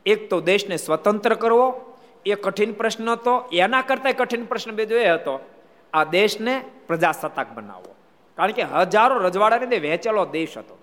[0.05, 5.09] એક તો દેશને સ્વતંત્ર કરવો, એ કઠિન પ્રશ્ન હતો, એના કરતાં કઠિન પ્રશ્ન બીજો એ
[5.09, 5.49] હતો,
[5.93, 7.95] આ દેશને પ્રજાસત્તાક બનાવવો.
[8.35, 10.77] કારણ કે હજારો રજવાડાને વહેંચેલો દેશ હતો.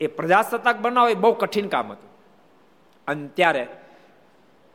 [0.00, 2.10] એ પ્રજાસત્તાક બનાવવો એ બહુ કઠિન કામ હતું.
[3.08, 3.66] અને ત્યારે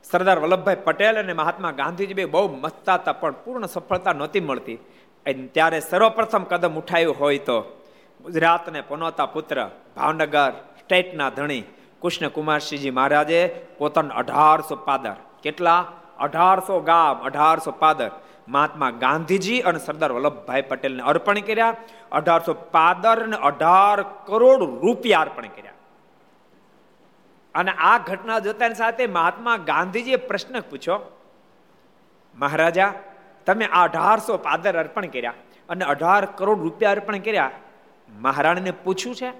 [0.04, 4.78] સરદાર વલ્લભભાઈ પટેલ અને મહાત્મા ગાંધીજી બે બહુ મસ્તા હતા પણ પૂર્ણ સફળતા નહોતી મળતી.
[5.54, 7.58] ત્યારે સર્વપ્રથમ કદમ ઉઠાયું હોય તો
[8.24, 9.58] ગુજરાતને પનોતા પુત્ર,
[9.96, 11.62] ભાવનગર સ્ટેટના ધણી
[12.02, 13.42] કૃષ્ણકુમારસિંહજી મહારાજે
[13.78, 15.16] પોતાના અઢારસો પાદર.
[15.42, 15.80] કેટલા?
[16.18, 18.10] અઢારસો ગામ, અઢારસો પાદર.
[18.48, 21.76] મહાત્મા ગાંધીજી અને સરદાર વલ્લભભાઈ પટેલને અર્પણ કર્યા.
[22.12, 25.76] અઢારસો પાદર અને અઢાર કરોડ રૂપિયા અર્પણ કર્યા.
[27.54, 31.00] અને આ ઘટના જોતાની સાથે મહાત્મા ગાંધીજીએ પ્રશ્ન પૂછ્યો,
[32.34, 32.94] મહારાજા,
[33.46, 35.34] તમે અઢારસો પાદર અર્પણ કર્યા
[35.68, 37.50] અને અઢાર કરોડ રૂપિયા અર્પણ કર્યા,
[38.18, 39.30] મહારાણીને પૂછ્યું છે?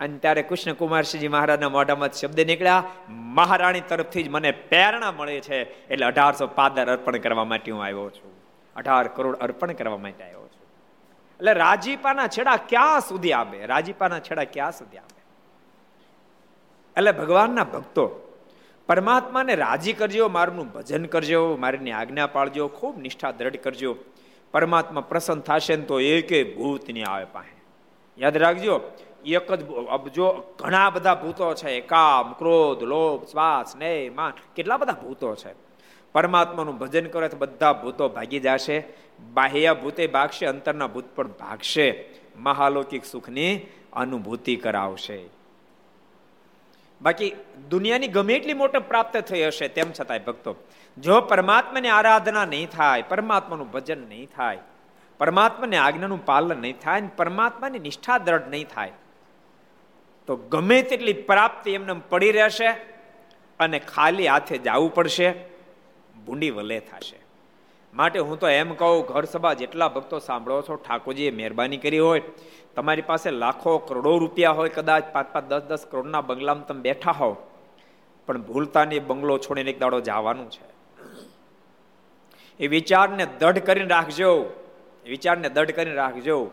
[0.00, 6.06] અને ત્યારે કૃષ્ણકુમારસિંહજી મહારાજના મોઢામાં શબ્દ નીકળ્યા, મહારાણી તરફથી જ મને પ્રેરણા મળે છે, એટલે
[6.06, 8.32] અઢારસો પાદર અર્પણ કરવા માટે હું આવ્યો છું.
[8.76, 10.66] અઢાર કરોડ અર્પણ કરવા માટે આવ્યો છું.
[11.36, 13.66] એટલે રાજીપાના છેડા ક્યાં સુધી આવે?
[13.66, 15.19] રાજીપાના છેડા ક્યાં સુધી આવે?
[16.96, 18.04] એટલે ભગવાનના ભક્તો,
[18.86, 23.96] પરમાત્માને રાજી કરજો મારનું ભજન કરજો, મારીની આજ્ઞા પાળજો, ખૂબ નિષ્ઠા દ્રઢ કરજો.
[24.52, 27.62] પરમાત્મા પ્રસન્ન થશે ને તો એકે ભૂત નહીં આવે પાસે.
[28.18, 28.80] યાદ રાખજો,
[29.26, 29.64] એક જ
[30.14, 35.54] જો ઘણા બધા ભૂતો છે, કામ, ક્રોધ, લોભ, શ્વાસ ને માન, કેટલા બધા ભૂતો છે.
[36.12, 38.84] પરમાત્માનું ભજન કરે તો બધા ભૂતો ભાગી જશે,
[39.34, 42.04] બાહ્ય ભૂતે ભાગશે, અંતરના ભૂત પણ ભાગશે,
[42.36, 45.39] મહાલૌકિક સુખની અનુભૂતિ કરાવશે.
[47.00, 47.30] બાકી
[47.70, 50.52] દુનિયાની ગમે એટલી મોટો પ્રાપ્ત થઈ હશે તેમ છતાંય ભક્તો,
[50.96, 54.60] જો પરમાત્માની આરાધના નહીં થાય, પરમાત્માનું ભજન નહીં થાય,
[55.20, 58.94] પરમાત્માની આજ્ઞાનું પાલન નહીં થાય પરમાત્માની નિષ્ઠા દ્રઢ નહીં થાય,
[60.28, 62.68] તો ગમે તેટલી પ્રાપ્તિ એમને પડી રહેશે
[63.60, 65.28] અને ખાલી હાથે જવું પડશે,
[66.24, 67.18] ભૂંડી વલે થશે.
[67.92, 72.22] માટે હું તો એમ કહું, ઘર સભા જેટલા ભક્તો સાંભળો છો, ઠાકોરજીએ મહેરબાની કરી હોય
[72.74, 77.10] તમારી પાસે લાખો કરોડો રૂપિયા હોય કદાચ પાંચ પાંચ દસ દસ કરોડના બંગલામાં તમે બેઠા
[77.10, 77.36] હોવ.
[78.26, 80.70] પણ ભૂલતાની બંગલો છોડીને એક દાડો જવાનું છે.
[82.60, 84.44] એ વિચારને દઢ કરીને રાખજો.
[85.04, 86.50] વિચારને દઢ કરીને રાખજો.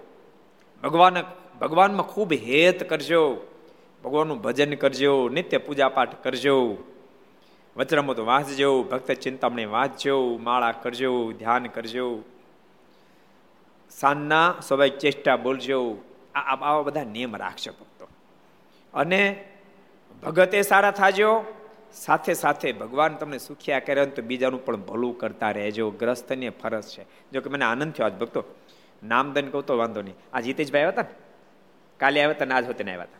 [0.83, 1.23] ભગવાન
[1.61, 3.37] ભગવાનમાં ખૂબ હેત કરજો.
[4.03, 6.77] ભગવાનનું ભજન કરજો, નિત્ય પૂજા પાઠ કરજો.
[7.77, 12.21] વચરામો વાંચજો, ભક્ત ચિંતામણી વાંચજો, માળા કરજો, ધ્યાન કરજો.
[13.99, 15.97] સાંજના સવાય ચેષ્ટા બોલજો.
[16.35, 18.07] આવા બધા નિયમ રાખશે ભક્તો.
[18.93, 19.21] અને
[20.23, 21.45] ભગતે સારા થાજો,
[21.93, 25.89] સાથે સાથે ભગવાન તમને સુખિયા કરે તો બીજાનું પણ ભલું કરતા રહેજો.
[25.91, 27.03] ગ્રસ્તને ફરજ છે.
[27.31, 28.43] જો કે મને આનંદ થયો આજ ભક્તો.
[29.03, 30.15] નામદન કહું તો વાંધો નહીં.
[30.33, 31.05] આ જીતેશભાઈ આવ્યા હતા
[31.99, 33.19] કાલે આવ્યા હતા ને આજ હોતે આવ્યા હતા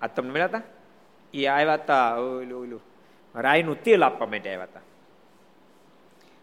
[0.00, 0.62] આજ તમને મળ્યા હતા
[1.34, 2.82] એ આવ્યા હતા ઓલું ઓલું.
[3.34, 4.80] રાયનું તેલ આપવા માટે આવ્યા હતા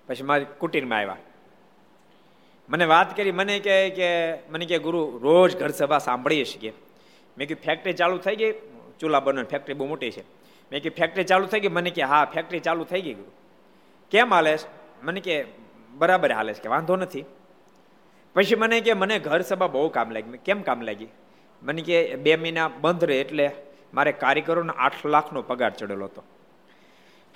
[0.07, 1.17] પછી મારી કુટીરમાં આવ્યા.
[2.69, 6.73] મને વાત કરી, મને કહે કે, મને કે ગુરુ, રોજ ઘર સભા સાંભળીએ છીએ.
[7.37, 8.53] મેં કીધું ફેક્ટરી ચાલુ થઈ ગઈ?
[8.99, 10.21] ચૂલા બનો ફેક્ટરી બહુ મોટી છે.
[10.71, 11.67] મેં કીધું ફેક્ટરી ચાલુ થઈ ગઈ?
[11.67, 13.15] મને કે હા ફેક્ટરી ચાલુ થઈ ગઈ.
[14.11, 14.57] કેમ હાલે
[15.03, 15.45] મને કે
[15.91, 17.25] બરાબર હાલે કે, વાંધો નથી.
[18.33, 20.37] પછી મને કે મને ઘર સભા બહુ કામ લાગી.
[20.37, 21.07] કેમ કામ લાગી?
[21.63, 23.51] મને કે બે મહિના બંધ રહે એટલે
[23.93, 26.23] મારે કારીગરોને આઠ લાખનો પગાર ચડેલો હતો.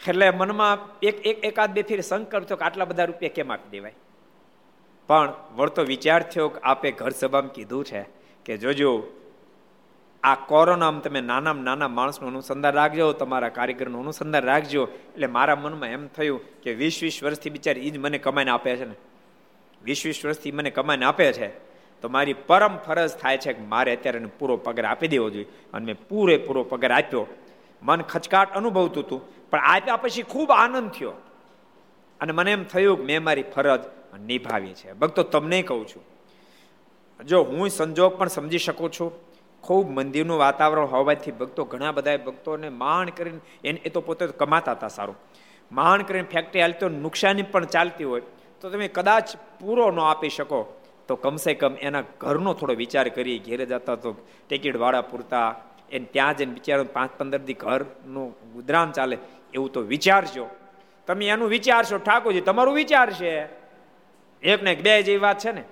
[0.07, 3.69] એટલે મનમાં એક એક એકાદ બે ફેર શંકર થયો કે, આટલા બધા રૂપિયા કેમ આપી
[3.69, 3.93] દેવાય?
[5.07, 8.05] પણ વળતો વિચાર થયો કે આપે ઘર સભામાં કીધું છે
[8.45, 9.07] કે જોજો,
[10.23, 14.85] આ કોરોનામાં તમે નાનામાં નાના માણસનું અનુસંધાન રાખજો, તમારા કારીગરનું અનુસંધાન રાખજો.
[14.85, 18.85] એટલે મારા મનમાં એમ થયું કે વીસ વીસ વર્ષથી બિચારી જ મને કમાઈને આપે છે
[18.85, 18.95] ને.
[19.83, 21.47] વીસ વીસ વર્ષથી મને કમાઈને આપે છે.
[22.01, 25.45] તો મારી પરમ ફરજ થાય છે કે મારે અત્યારે પૂરો પગાર આપી દેવો જોઈએ.
[25.73, 27.27] અને મેં પૂરેપૂરો પગાર આપ્યો.
[27.81, 29.49] મન ખચકાટ અનુભવતું હતું.
[29.49, 31.11] પણ આપ્યા પછી ખૂબ આનંદ થયો.
[32.21, 33.79] અને મને એમ થયું કે મેં મારી ફરજ
[34.17, 36.03] નિભાવી છે ભક્તો, તમને કહું છું,
[37.19, 39.11] જો હું સંજોગ પણ સમજી શકું છું,
[39.63, 44.71] ખૂબ મંદિરનું વાતાવરણ હોવાથી ભક્તો, ઘણા બધા ભક્તોને માણ કરીને, એને એ તો પોતે કમાતા
[44.71, 45.15] હતા સારું.
[45.71, 48.21] માણ કરીને ફેક્ટરી હાલતી હોય નુકસાની પણ ચાલતી હોય,
[48.61, 50.59] તો તમે કદાચ પૂરો ન આપી શકો,
[51.07, 54.15] તો કમસે કમ એના ઘરનો થોડો વિચાર કરી ઘેરે જતા તો
[54.47, 55.55] ટિકિટવાળા પૂરતા,
[55.91, 59.17] એને ત્યાં જઈને બિચારો પાંચ પંદર દી ઘરનું ગુજરાન ચાલે,
[59.53, 60.47] એવું તો વિચારજો.
[61.07, 63.49] તમે એનું વિચારશો, ઠાકોરજી, તમારું વિચાર છે.
[64.43, 65.63] એક ને એક બે જેવી વાત છે ને?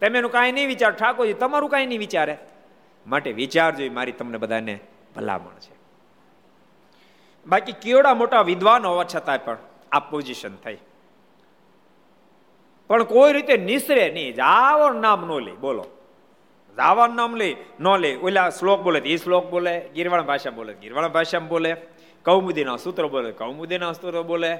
[0.00, 0.90] તમે એનું કાંઈ નહીં વિચાર.
[0.90, 2.38] ઠાકોરજી, તમારું કાંઈ નહીં વિચારે.
[3.06, 4.80] માટે વિચારજો મારી તમને બધાને
[5.16, 5.74] ભલામણ છે.
[7.46, 9.56] બાકી કેવડા મોટા વિદ્વાન હોવા છતાં પણ
[9.92, 10.78] આ પોઝિશન થઈ.
[12.88, 14.34] પણ કોઈ રીતે નિસરે નહીં.
[14.34, 15.52] જાવો નામ નો લે.
[15.52, 15.86] બોલો.
[16.76, 18.16] જાવાનું નામ લે, ન લે.
[18.16, 21.76] ઓલા શ્લોક બોલે એ શ્લોક બોલે, ગીરવાણ ભાષા બોલે ગીરવાણ ભાષામાં બોલે.
[22.24, 24.58] કૌમુદીના સૂત્ર બોલે કૌમુદીના સૂત્ર બોલે.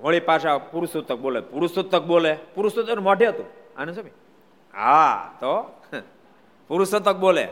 [0.00, 3.46] વળી પાછા પુરુષોત્તક બોલે પુરુષોત્તક બોલે, પુરુષોત્તક મોઢે હતું.
[3.76, 4.04] આને શું
[4.74, 5.82] હા, તો?
[6.68, 7.48] પુરુષોત્તક બોલે.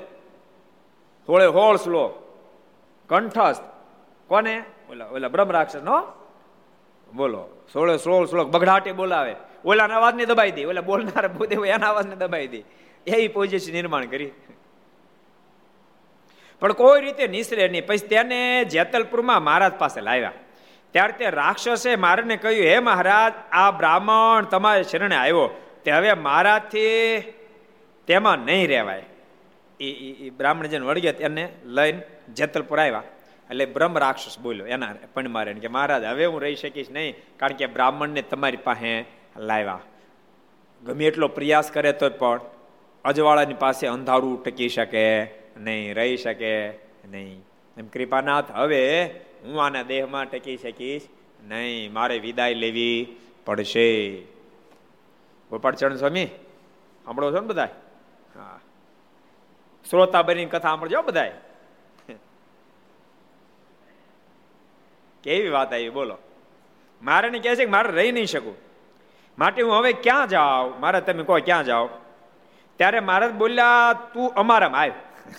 [1.26, 2.22] થોડે હોળ શ્લોક
[3.08, 3.62] કંઠસ્થ.
[4.28, 4.62] કોને?
[4.90, 6.02] ઓલા ઓલા બ્રહ્મ રાક્ષસ નો
[7.14, 7.66] બોલો.
[7.72, 9.36] સોળે સોળ શ્લોક બગડાટે બોલાવે.
[9.64, 10.64] ઓલા અવાજને દબાઈ દે.
[10.64, 12.62] ઓલા બોલનાર ભૂદેવ એના અવાજને દબાઈ દે.
[13.06, 14.30] એવી પોઝિશન નિર્માણ કરી.
[16.60, 17.86] પણ કોઈ રીતે નિસરે નહીં.
[17.86, 20.32] પછી તેને જેતલપુરમાં મહારાજ પાસે લાવ્યા.
[20.92, 25.48] ત્યારે તે રાક્ષસે મારને કહ્યું, હે મહારાજ, આ બ્રાહ્મણ તમારે શરણે આવ્યો.
[25.84, 27.20] તે હવે મારાથી
[28.06, 29.04] તેમાં નહીં રહેવાય.
[29.80, 32.02] એ બ્રાહ્મણ જેને વળગ્યા તેને લઈને
[32.34, 33.02] જેતલપુર આવ્યા.
[33.50, 37.52] એટલે બ્રહ્મ રાક્ષસ બોલ્યો, એના પણ મારે કે, મહારાજ, હવે હું રહી શકીશ નહીં, કારણ
[37.52, 39.04] કે બ્રાહ્મણને તમારી પાસે
[39.36, 39.80] લાવ્યા.
[40.82, 42.40] ગમે એટલો પ્રયાસ કરે તો પણ
[43.04, 45.04] અજવાળાની પાસે અંધારું ટકી શકે,
[45.56, 46.68] નહીં રહી શકે,
[47.08, 47.44] નહીં.
[47.78, 48.82] એમ કૃપાનાથ, હવે
[49.44, 51.02] હું આના દેહમાં ટકી શકીશ,
[51.44, 54.20] નહીં, મારે વિદાય લેવી પડશે.
[55.50, 56.26] ગોપાળચરણ સ્વામી,
[57.04, 57.68] સાંભળો છો ને બધા
[58.36, 58.60] હા.
[59.90, 61.30] શ્રોતા બની કથા સાંભળજો બધા
[65.22, 66.18] કેવી વાત આવી, બોલો.
[67.02, 68.56] મારે ને કહે છે કે મારે રહી નહીં શકું.
[69.38, 70.80] માટે હું હવે ક્યાં જાઉં?
[70.80, 71.88] મારે તમે કહો ક્યાં જાઓ?
[72.76, 74.90] ત્યારે મહારાજ બોલ્યા, તું અમારામાં આવ.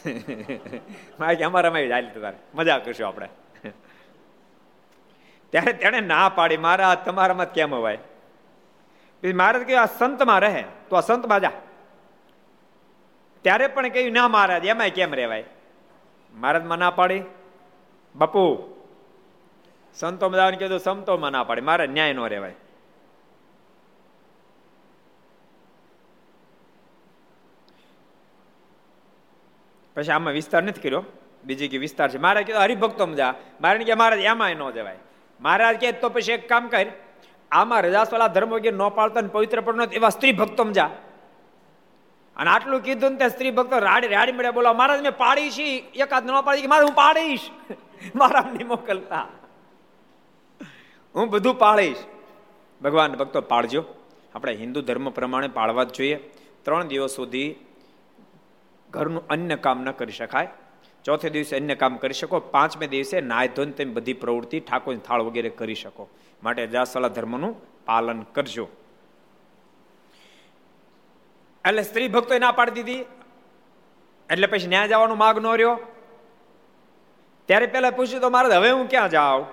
[1.20, 2.38] મારે અમારામાં આવી જાય તારે.
[2.56, 3.30] મજા કરશું આપણે.
[5.50, 7.98] ત્યારે તેણે ના પાડી, મારા તમારામાં કેમ અવાય?
[9.22, 11.52] પછી મહારાજ કહ્યું આ સંતમાં રહે, તો આ સંતમાં જા.
[13.42, 15.44] ત્યારે પણ કહ્યું, ના મહારાજ એમાં કેમ રહેવાય?
[16.34, 17.24] મહારાજમાં ના પાડી.
[18.16, 18.76] બાપુ
[19.96, 22.56] સંતો બધાને કીધું, સંતોમાં ના પાડે, મારે ન્યાય ન રહેવાય.
[29.96, 31.04] પછી આમાં વિસ્તાર નથી કર્યો.
[31.44, 32.18] બીજી કે વિસ્તાર છે.
[32.18, 33.34] મારે કીધું હરિભક્તો જા.
[33.62, 34.98] મારે કે, મહારાજ એમાં ન જવાય.
[35.41, 36.86] મહારાજ કે તો પછી એક કામ કર,
[37.52, 40.89] આમાં રજાસવાલા ધર્મ વગેરે ન પાળતા પવિત્ર પણ એવા સ્ત્રી ભક્તો જા.
[42.38, 46.25] અને આટલું કીધું ને સ્ત્રી ભક્તો રાડી રાડી મળ્યા, બોલો, મહારાજ, મેં પાડી છી, એકાદ
[46.25, 47.49] ન પાડી, કે મારે હું પાડીશ?
[48.15, 49.28] મારા નહીં મોકલતા.
[51.15, 51.97] હું બધું પાળીશ
[52.82, 53.84] ભગવાન ભક્તો પાળજો
[54.36, 56.15] આપણે હિન્દુ ધર્મ પ્રમાણે પાળવા જ જોઈએ.
[56.63, 57.56] ત્રણ દિવસ સુધી
[58.89, 60.47] ઘરનું અન્ય કામ ન કરી શકાય.
[61.04, 65.22] ચોથે દિવસે અન્ય કામ કરી શકો, પાંચમે દિવસે નાય ધોન તેમ બધી પ્રવૃત્તિ ઠાકોરની થાળ
[65.22, 66.10] વગેરે કરી શકો.
[66.44, 68.68] માટે જાસલા ધર્મનું પાલન કરજો.
[71.66, 73.06] એટલે સ્ત્રી ભક્તો ના પાડી દીધી.
[74.30, 75.80] એટલે પછી ન્યાય જવાનો માગ ન રહ્યો.
[77.46, 79.46] ત્યારે પેલા પૂછ્યું તો મહારાજ, હવે હું ક્યાં જાઉં?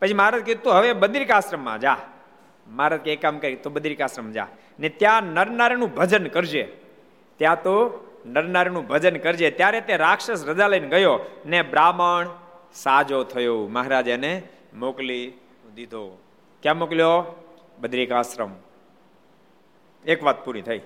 [0.00, 1.98] પછી મહારાજ કીધું હવે બદ્રિકાશ્રમમાં જા.
[2.66, 4.46] મહારાજ કે કામ કરી, તો બદ્રિકાશ્રમ જા.
[4.80, 6.72] ને ત્યાં નરનારાયણનું ભજન કરજે.
[7.36, 9.50] ત્યાં તો નરનારાયણનું ભજન કરજે.
[9.50, 12.28] ત્યારે તે રાક્ષસ રજા લઈને ગયો ને બ્રાહ્મણ
[12.74, 13.68] સાજો થયો.
[13.68, 14.42] મહારાજ એને
[14.74, 15.32] મોકલી
[15.74, 16.18] દીધો.
[16.62, 17.44] ક્યાં મોકલ્યો?
[17.78, 18.50] બદ્રિકાશ્રમ
[20.06, 20.78] એક વાત પૂરી થઈ.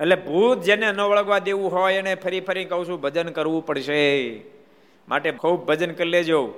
[0.00, 4.40] એટલે ભૂત જેને ન વળગવા દેવું હોય એને ફરી ફરી કહું છું, ભજન કરવું પડશે.
[5.08, 6.54] માટે ખૂબ ભજન કરી લેજો.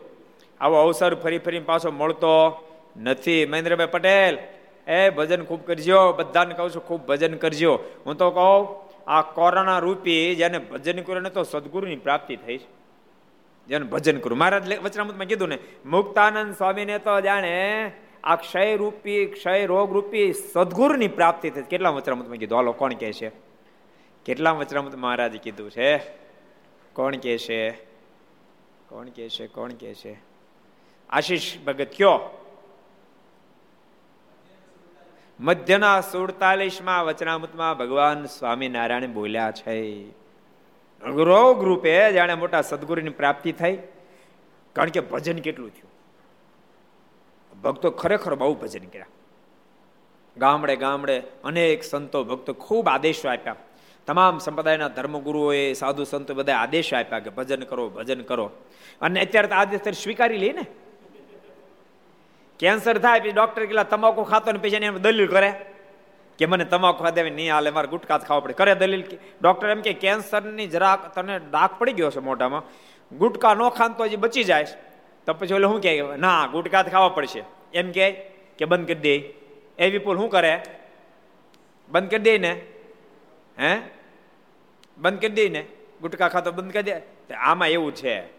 [0.60, 2.64] આવો અવસર ફરી ફરી પાછો મળતો
[2.96, 3.46] નથી.
[3.46, 4.38] મહેન્દ્રભાઈ પટેલ,
[4.86, 6.12] એ ભજન ખૂબ કરજો.
[6.12, 7.78] બધાને કહું છું, ખૂબ ભજન કરજો.
[8.06, 12.78] હું તો કહું આ કોરોના રૂપી જેને ભજન કર્યું ને તો સદગુરુની પ્રાપ્તિ થઈ છે.
[13.68, 17.92] જેને ભજન કરું મહારાજ વચનામૃતમાં કીધું ને, મુક્તાનંદ સ્વામીને તો જાણે
[18.24, 22.58] આ ક્ષય રૂપી, ક્ષય રોગ રૂપી સદગુરુની પ્રાપ્તિ થઈ કેટલા વચનામૃતમાં કીધું?
[22.58, 23.30] હાલો, કોણ કહે છે?
[24.24, 25.98] કેટલા વચનામૃત મહારાજે કીધું છે?
[26.92, 27.70] કોણ કહે છે?
[28.88, 29.46] કોણ કહે છે?
[29.46, 30.16] કોણ કહે છે?
[31.10, 32.44] આશીષ ભગત, કયો?
[35.40, 40.08] મધ્યના સુડતાલીસમાં વચનામૃતમાં ભગવાન સ્વામિનારાયણ બોલ્યા છે.
[41.02, 43.78] રોગ રૂપે જાણે મોટા સદગુરુની પ્રાપ્તિ થઈ.
[44.72, 45.90] કારણ કે ભજન કેટલું થયું?
[47.60, 49.06] ભક્તો ખરેખર બહુ ભજન કર્યા.
[50.36, 53.56] ગામડે ગામડે અનેક સંતો ભક્તો ખૂબ આદેશો આપ્યા.
[54.06, 58.50] તમામ સંપ્રદાયના ધર્મગુરુઓએ, સાધુ સંતો બધા આદેશ આપ્યા કે ભજન કરો ભજન કરો.
[59.00, 60.66] અને અત્યારે તો આદેશ સ્વીકારી લે ને?
[62.58, 65.52] કેન્સર થાય પછી ડોક્ટર કેટલા તમાકુ ખાતો ને પછી એને દલીલ કરે.
[66.38, 68.52] કે મને તમાકુ ખાધે નહીં હાલે, મારે ગુટકા ખાવા પડે.
[68.52, 69.04] કરે દલીલ
[69.42, 72.62] ડોક્ટર એમ કે, કેન્સરની જરાક તને ડાક પડી ગયો છે મોઢામાં.
[73.18, 74.66] ગુટકા નો ખાન તો હજી બચી જાય.
[75.26, 76.02] તો પછી ઓલે શું કહે?
[76.16, 77.44] ના, ગુટકા ખાવા પડશે.
[77.74, 78.12] એમ કે
[78.58, 79.16] કે, બંધ કરી દે.
[79.78, 80.62] એ વિપુલ શું કરે?
[81.88, 82.62] બંધ કરી દે ને.
[83.60, 83.78] હે?
[84.98, 85.64] બંધ કરી દે ને.
[86.00, 87.34] ગુટકા ખાતો બંધ કરી દે.
[87.34, 88.37] આમાં એવું છે.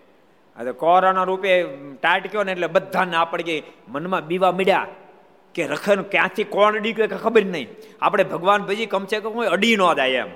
[0.63, 1.63] કોરોના રૂપે
[2.01, 4.87] ટાટક્યો ને એટલે બધાને આપણે કે મનમાં બીવા મળ્યા
[5.53, 7.67] કે રખન ક્યાંથી કોણ અડી ગયો ખબર નહીં.
[8.01, 10.27] આપણે ભગવાન ભજી કમસે કમ કોઈ અડી ન જાય એમ.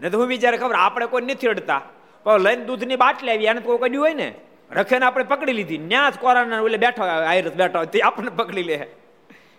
[0.00, 1.82] ને તો હું વિચારે ખબર આપણે કોઈ નથી અડતા.
[2.24, 4.34] પણ લઈને દૂધની બાટલી આવી એને કોઈ કડ્યું હોય ને?
[4.70, 5.78] રખેને આપણે પકડી લીધી.
[5.78, 8.86] ન્યા જ કોરોના એટલે બેઠો વાયરસ બેઠો તે આપણને પકડી લે.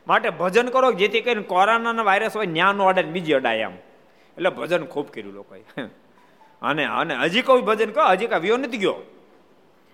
[0.07, 3.71] માટે ભજન કરો જેથી કરીને કોરોનાના વાયરસ હોય, ન્યાનો અડે બીજી અડાય એમ.
[4.37, 5.63] એટલે ભજન ખૂબ કર્યું લોકોએ.
[6.63, 8.97] અને અને હજી કોઈ ભજન કહો, હજી કાંઈ વ્યો નથી ગયો.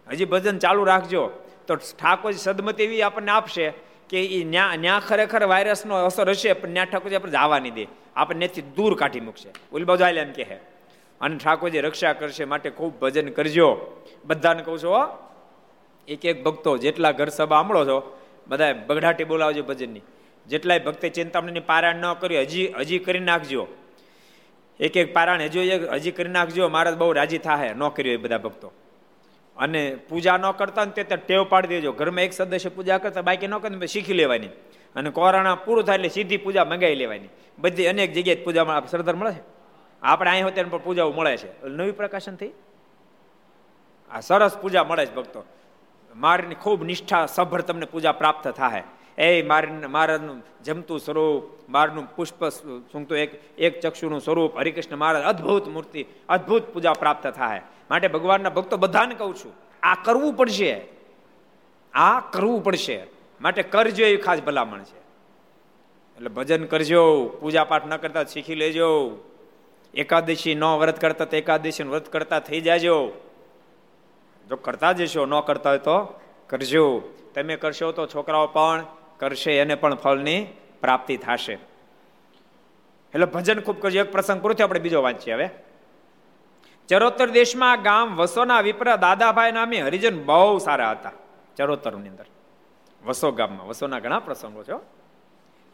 [0.08, 1.30] હજી ભજન ચાલુ રાખજો.
[1.68, 3.74] તો ઠાકોરજી સદમતી એવી આપણને આપશે
[4.10, 7.86] કે એ ન્યા ન્યા ખરેખર વાયરસનો અસર હશે, પણ ન્યા ઠાકોરજી આપણે જવા નહીં દે.
[8.16, 9.50] આપણને દૂર કાઢી મૂકશે.
[9.74, 10.58] ઓલી બાજુ એમ કહે
[11.22, 13.68] અને ઠાકોરજી રક્ષા કરશે માટે ખૂબ ભજન કરજો.
[14.26, 15.08] બધાને કહું છું
[16.08, 17.98] એક એક ભક્તો જેટલા ઘર સભા આંબળો છો
[18.48, 20.02] બધા બગડાટી બોલાવજો ભજનની.
[20.48, 23.68] જેટલાય ભક્તે ચિંતામણીની પારાયણ ન કર્યું, હજી હજી કરી નાખજો.
[24.80, 25.60] એક એક પારાયણ હજુ
[25.92, 28.72] હજી કરી નાખજો, મહારાજ બહુ રાજી થાય ન કર્યો એ બધા ભક્તો.
[29.58, 31.92] અને પૂજા ન કરતા ને તે ટેવ પાડી દેજો.
[31.92, 34.48] ઘરમાં એક સદસ્ય પૂજા કરતા બાકી ન કરતા શીખી લેવાની.
[34.96, 37.28] અને કોરોના પૂરું થાય એટલે સીધી પૂજા મંગાવી લેવાની.
[37.60, 39.42] બધી અનેક જગ્યાએ પૂજામાં સરદાર મળે છે?
[40.02, 41.68] આપણે અહીં હોતે પણ પૂજાઓ મળે છે.
[41.68, 42.52] નવી પ્રકાશન થઈ?
[44.12, 45.46] આ સરસ પૂજા મળે છે ભક્તો.
[46.16, 48.84] મારની ખૂબ નિષ્ઠા સભર તમને પૂજા પ્રાપ્ત થાય
[49.20, 52.42] એ માર મહારાજનું જમતું સ્વરૂપ, મારનું પુષ્પ
[52.92, 57.62] શું તો એક એક ચક્ષુનું સ્વરૂપ, હરિકૃષ્ણ મહારાજ, અદ્ભુત મૂર્તિ, અદ્ભુત પૂજા પ્રાપ્ત થાય.
[57.90, 59.54] માટે ભગવાનના ભક્તો બધાને કહું છું,
[59.84, 60.74] આ કરવું પડશે.
[61.94, 62.98] આ કરવું પડશે.
[63.42, 65.00] માટે કરજો એ ખાસ ભલામણ છે.
[66.18, 67.04] એટલે ભજન કરજો,
[67.42, 68.90] પૂજા પાઠ ન કરતા શીખી લેજો.
[69.94, 72.98] એકાદશી ન વ્રત કરતા તો એકાદશી વ્રત કરતા થઈ જાજો.
[74.50, 75.98] જો કરતા જશો ન કરતા હોય તો
[76.48, 76.86] કરજો.
[77.36, 78.84] તમે કરશો તો છોકરાઓ પણ
[79.20, 80.46] કરશે, એને પણ ફળની
[80.82, 81.54] પ્રાપ્તિ થશે.
[83.14, 85.50] એટલે ભજન ખૂબ કરજો એક પ્રસંગ પૂરો આપણે બીજો વાંચીએ હવે.
[86.88, 91.12] ચરોતર દેશમાં ગામ વસોના વિપ્ર દાદાભાઈ નામે હરિજન બહુ સારા હતા.
[91.56, 92.26] ચરોતરની અંદર.
[93.06, 93.68] વસો ગામમાં.
[93.68, 95.00] વસોના ઘણા પ્રસંગો છે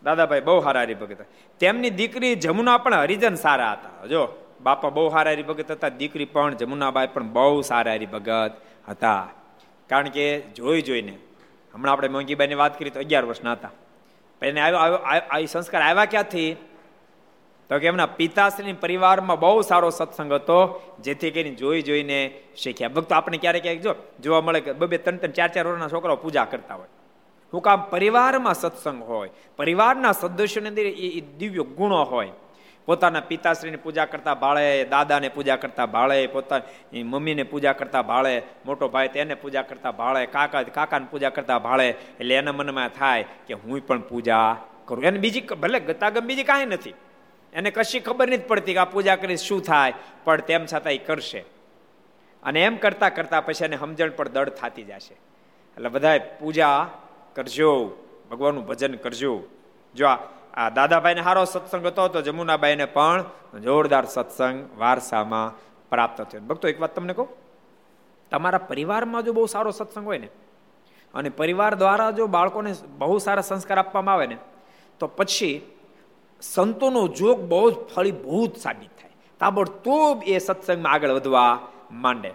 [0.04, 1.26] દાદાભાઈ બહુ હારા હરિભગત
[1.60, 4.06] તેમની દીકરી જમુના પણ હરિજન સારા હતા.
[4.06, 4.28] જો,
[4.62, 8.52] બાપા બહુ હારા હરિભગત હતા, દીકરી પણ જમુનાબાઈ પણ બહુ સારા હરિભગત
[8.90, 9.30] હતા.
[9.90, 11.18] કારણ કે જોઈ જોઈને
[11.76, 13.74] હમણાં આપણે મોંઘીબાઈની વાત કરી તો અગિયાર વર્ષના હતા.
[14.42, 14.96] એને આવ્યો
[15.34, 16.52] આ સંસ્કાર આવ્યા ક્યાંથી?
[17.70, 20.58] તો કે એમના પિતાશ્રીની પરિવારમાં બહુ સારો સત્સંગ હતો,
[21.02, 22.20] જેથી કરીને જોઈ જોઈને
[22.58, 22.94] શીખ્યા.
[22.96, 26.16] ભક્તો, આપણે ક્યારેક ક્યારેક જો જોવા મળે કે બે ત્રણ ત્રણ, ચાર ચાર વર્ષના છોકરાઓ
[26.16, 26.92] પૂજા કરતા હોય.
[27.54, 32.34] હું કામ પરિવારમાં સત્સંગ હોય, પરિવારના સદસ્યોની અંદર એ દિવ્ય ગુણો હોય.
[32.86, 38.88] પોતાના પિતાશ્રીની પૂજા કરતા ભાળે, દાદાને પૂજા કરતા ભાળે, પોતાની મમ્મીને પૂજા કરતા ભાળે, મોટો
[38.88, 43.54] ભાઈ તેને પૂજા કરતા ભાળે, કાકા, કાકાને પૂજા કરતા ભાળે, એટલે એના મનમાં થાય કે
[43.54, 45.04] હું પણ પૂજા કરું.
[45.04, 46.94] એને બીજી ભલે ગતાગમ બીજી કાંઈ નથી.
[47.54, 50.98] એને કશી ખબર નથી પડતી કે આ પૂજા કરી શું થાય, પણ તેમ છતાં એ
[50.98, 51.46] કરશે.
[52.44, 55.14] અને એમ કરતા કરતા પછી એને સમજણ પણ દળ થતી જશે.
[55.78, 56.90] એટલે બધાએ પૂજા
[57.36, 57.98] કરજો,
[58.32, 59.44] ભગવાનનું ભજન કરજો.
[59.96, 60.16] જો આ
[60.56, 63.26] આ દાદાભાઈને સારો સત્સંગ હતો તો જમુનાબાઈને પણ
[63.64, 65.54] જોરદાર સત્સંગ વારસામાં
[65.90, 66.42] પ્રાપ્ત થયો.
[66.42, 67.28] ભક્તો, એક વાત તમને કહું?
[68.32, 70.30] તમારા પરિવારમાં જો બહુ સારો સત્સંગ હોય ને,
[71.14, 74.38] અને પરિવાર દ્વારા જો બાળકોને બહુ સારા સંસ્કાર આપવામાં આવે ને,
[75.00, 75.62] તો પછી
[76.42, 79.12] સંતોનો જોગ બહુ જ ફળીભૂત સાબિત થાય.
[79.40, 82.32] તાબડતોબ એ સત્સંગમાં આગળ વધવા માંડે.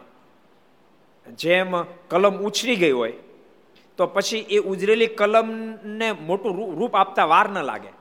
[1.33, 3.12] જેમ કલમ ઉછરી ગઈ હોય,
[3.97, 7.99] તો પછી એ ઉજરેલી કલમને મોટું રૂપ આપતા વાર ન લાગે.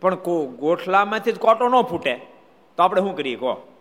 [0.00, 2.14] પણ કો ગોઠલામાંથી જ કોટો ન ફૂટે.
[2.76, 3.74] તો આપણે શું કરીએ કહો?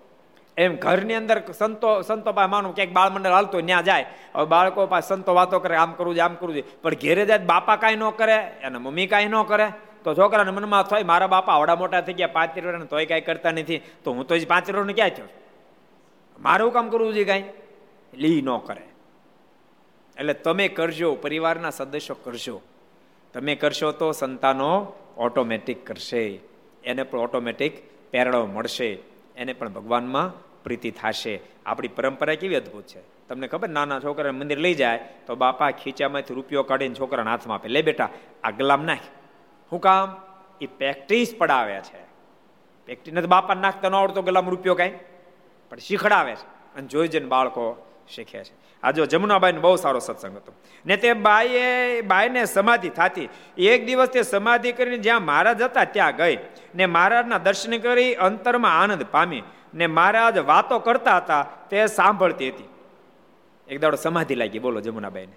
[0.58, 4.06] એમ ઘરની અંદર સંતો સંતો પાસે માનું ક્યાંક બાળ મંડળ હાલતો ત્યાં જાય.
[4.36, 6.82] હવે બાળકો પાસે સંતો વાતો કરે, આમ કરવું છે, આમ કરવું છે.
[6.82, 9.68] પણ ઘેરે જાય બાપા કાંઈ ન કરે અને મમ્મી કાંઈ ન કરે.
[10.04, 13.52] તો છોકરાને મનમાં થાય, મારા બાપા આવડા મોટા થઈ ગયા, પાંચ વર્ષ, તોય કાંઈ કરતા
[13.52, 13.82] નથી.
[14.04, 15.26] તો હું તો જ પાંચ વર્ષને ક્યાં થયો?
[16.40, 17.44] મારું કામ કરવું છે કાંઈ?
[18.14, 18.82] લી ન કરે.
[20.18, 22.62] એટલે તમે કરજો, પરિવારના સદસ્યો કરજો.
[23.34, 26.40] તમે કરશો તો સંતાનો ઓટોમેટિક કરશે.
[26.84, 29.00] એને પણ ઓટોમેટિક પેરણો મળશે.
[29.38, 31.40] એને પણ ભગવાનમાં પ્રીતિ થશે.
[31.66, 33.00] આપણી પરંપરા કેવી અદભુત છે.
[33.28, 37.70] તમને ખબર નાના છોકરાને મંદિર લઈ જાય તો બાપા ખીચામાંથી રૂપિયો કાઢીને છોકરાના હાથમાં આપે.
[37.70, 38.10] લે બેટા
[38.44, 39.00] આ ગલામ નાખ.
[39.70, 40.16] શું કામ?
[40.62, 42.04] એ પ્રેક્ટિસ પડાવે છે.
[42.86, 45.00] પ્રેક્ટિસ નથી બાપા નાખતા ન આવડતો ગલામ રૂપિયો કાંઈ.
[45.70, 46.58] પણ શીખડાવે છે.
[46.76, 48.82] અને જોઈ જઈને બાળકો શીખે છે.
[48.84, 50.54] આ જો જમુનાબાઈને બહુ સારો સત્સંગ હતો.
[50.86, 53.30] ને તે બાઈએ, બાઈને સમાધિ થતી.
[53.58, 56.38] એક દિવસ તે સમાધિ કરીને જ્યાં મહારાજ હતા ત્યાં ગઈ.
[56.76, 59.44] ને મહારાજના દર્શન કરી અંતરમાં આનંદ પામી.
[59.74, 62.70] ને મહારાજ વાતો કરતા હતા, તે સાંભળતી હતી.
[63.68, 65.34] એક દાડો સમાધિ લાગી, બોલો જમુનાબાઈને.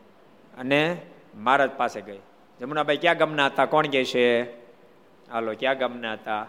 [0.58, 1.02] અને
[1.34, 2.18] મહારાજ પાસે ગઈ.
[2.60, 3.64] જમુનાબાઈ, ક્યાં ગામના હતા?
[3.64, 4.42] કોણ કહે છે?
[5.30, 6.46] હાલો, ક્યાં ગામના હતા?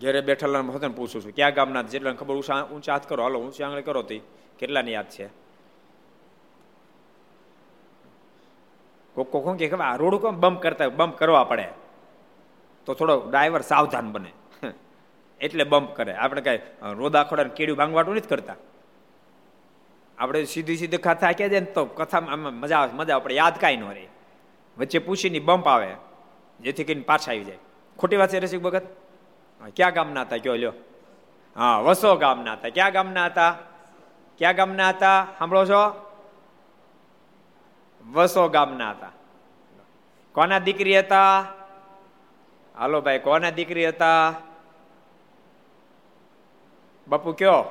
[0.00, 3.22] ઘેરે બેઠેલા હોતે પૂછું છું, ક્યાં ગામના જેટલા ખબર, ઊંચા હાથ કરો.
[3.22, 4.14] હાલો, ઊંચી આંગળી કરો તો.
[4.58, 5.46] કેટલાની યાદ છે?
[9.14, 11.68] કોક કોક કે ખબર આ રોડ કોમ બમ્પ કરતા બમ્પ કરવા પડે.
[12.86, 14.32] તો થોડો ડ્રાઈવર સાવધાન બને.
[15.40, 16.14] એટલે બમ્પ કરે.
[16.14, 16.58] આપણે કઈ
[16.96, 18.56] રોદા ખોડા કેડ્યું ભાંગવાટું નથી કરતા.
[20.18, 23.76] આપણે સીધી સીધી કથા કે જાય ને તો કથામાં મજા આવે, મજા આપણે યાદ કાંઈ
[23.76, 24.08] ન રહે.
[24.78, 25.94] વચ્ચે પૂછીને બમ્પ આવે,
[26.60, 27.58] જેથી કરીને પાછા આવી જાય.
[27.98, 28.82] ખોટી વાત છે રસિક ભગત?
[29.70, 30.74] ક્યાં ગામના હતા કયો લ્યો
[31.56, 33.52] હા વસો ગામના હતા ક્યાં ગામના હતા
[34.40, 35.82] ક્યાં ગામના હતા સાંભળો છો
[38.00, 39.12] વસો ગામના હતા
[40.34, 41.54] કોના દીકરી હતા
[42.74, 44.34] હાલો ભાઈ કોના દીકરી હતા
[47.06, 47.62] બાપુ કયો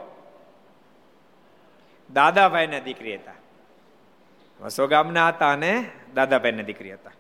[2.09, 3.35] દાદાભાઈના દીકરી હતા
[4.59, 5.71] વસો ગામના હતા અને
[6.15, 7.15] દાદાભાઈના દીકરી હતા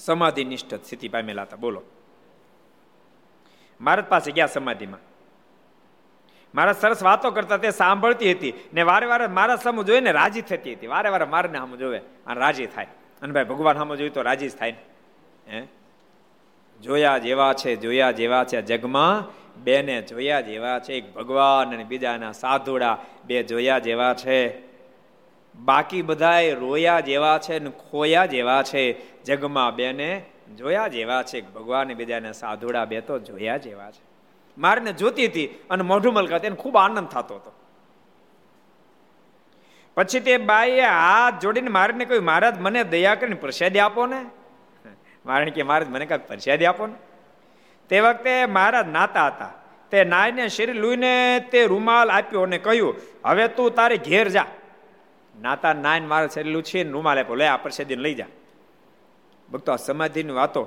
[0.00, 1.84] સમાધિ નિષ્ઠ સ્થિતિ પામેલા હતા બોલો
[3.82, 5.00] મહારાજ પાસે ગયા સમાધિમાં.
[6.54, 10.74] મારા સરસ વાતો કરતા તે સાંભળતી હતી ને વારે વારે મારા સામે જોઈને રાજી થતી
[10.74, 10.86] હતી.
[10.86, 12.86] વારે વારે મારને સામે જોવે અને રાજી થાય.
[13.22, 14.74] અને ભાઈ ભગવાન સામે જોયું તો રાજી જ થાય
[15.50, 15.62] હે?
[16.82, 19.42] જોયા જેવા છે, જોયા જેવા છે જગમાં.
[19.64, 24.58] બેને જોયા જેવા છે, એક ભગવાન અને બીજાના સાધુડા બે જોયા જેવા છે.
[25.54, 29.00] બાકી બધાય રોયા જેવા છે ને ખોયા જેવા છે.
[29.22, 30.22] જગમાં બેને
[30.56, 34.12] જોયા જેવા છે, ભગવાન બીજાને સાધુડા બે તો જોયા જેવા છે.
[34.58, 37.52] મારને જોતી હતી અને મોઢું મલકાતી એને ખૂબ આનંદ થતો હતો.
[39.94, 44.24] પછી તે બાઈએ હાથ જોડીને મારને કહ્યું, મહારાજ, મને દયા કરીને પ્રસાદી આપો ને.
[45.26, 46.94] મારે કે, મહારાજ, મને કાંઈક પ્રસાદી આપો ને.
[47.88, 49.52] તે વખતે મહારાજ નાતા હતા.
[49.90, 52.94] તે નાયને શરીર લુઈને તે રૂમાલ આપ્યો અને કહ્યું,
[53.24, 54.46] હવે તું તારે ઘેર જા.
[55.40, 58.26] નાતા નાયન મારા શરીર લૂછીને રૂમાલ આપ્યો, લે, આ પ્રસાદી લઈ જા.
[59.52, 60.66] ભક્તો, આ સમાધિની વાતો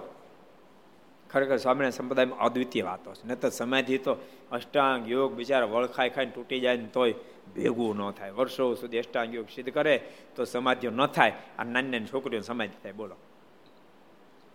[1.29, 3.27] ખરેખર સ્વામિનારાયણ સંપ્રદાયમાં અદ્વિતીય વાતો છે.
[3.27, 4.17] નહીં તો સમાધિ તો
[4.51, 7.13] અષ્ટાંગ યોગ બિચારા વળખાઈ ખાઈને તૂટી જાય ને તોય
[7.55, 8.31] ભેગું ન થાય.
[8.31, 11.33] વર્ષો સુધી અષ્ટાંગ યોગ સિદ્ધ કરે તો સમાધિઓ ન થાય.
[11.59, 13.15] આ નાની નાની છોકરીઓ સમાધિ થાય, બોલો.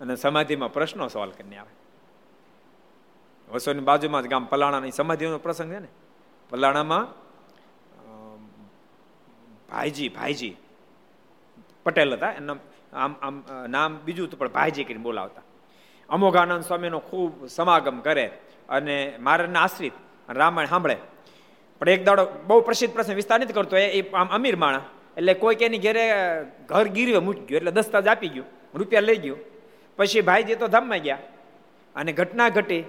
[0.00, 1.74] અને સમાધિમાં પ્રશ્નો સવાલ કરીને આવે.
[3.52, 5.88] વસોની બાજુમાં જ ગામ પલાણાની સમાધિનો પ્રસંગ છે ને?
[6.50, 7.04] પલાણામાં
[9.68, 10.56] ભાઈજી ભાઈજી
[11.84, 12.32] પટેલ હતા.
[12.32, 12.56] એના
[12.92, 13.36] આમ આમ
[13.68, 15.42] નામ બીજું તો પણ ભાઈજી કરીને બોલાવતા.
[16.08, 18.26] અમોઘાનંદ સ્વામીનો ખૂબ સમાગમ કરે
[18.68, 19.92] અને મારાના આશ્રિત
[20.28, 20.96] રામાયણ સાંભળે.
[21.80, 24.84] પણ એક દાડો બહુ પ્રસિદ્ધ પ્રશ્ન વિસ્તાર નથી કરતો, એ આમ અમીર માણા
[25.16, 26.04] એટલે કોઈક એની ઘેરે
[26.68, 29.38] ઘર ગીરવે મૂકી ગયું, એટલે દસ્તાજ આપી ગયું, રૂપિયા લઈ ગયું.
[29.98, 31.20] પછી ભાઈજી તો ધામમાં ગયા.
[31.96, 32.84] અને ઘટના ઘટી.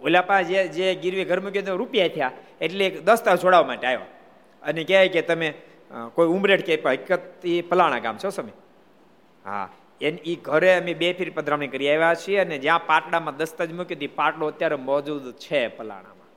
[0.00, 2.32] ઓલા પા જે જે ગીરવે ઘર મૂક્યો તો રૂપિયા થયા.
[2.60, 4.06] એટલે એક દસ્તાવેજ છોડાવવા માટે આવ્યો.
[4.62, 5.48] અને કહે કે તમે
[6.14, 8.54] કોઈ ઉમરેટ કે, હકીકત એ ફલાણા ગામ છો સમય
[9.48, 9.66] હા.
[10.00, 13.98] એને એ ઘરે અમે બે ફીર પધરામણી કરી આવ્યા છીએ અને જ્યાં પાટડામાં દસ્તાજ મૂકી
[13.98, 16.30] હતી પાટડો અત્યારે મોજૂદ છે પલાણામાં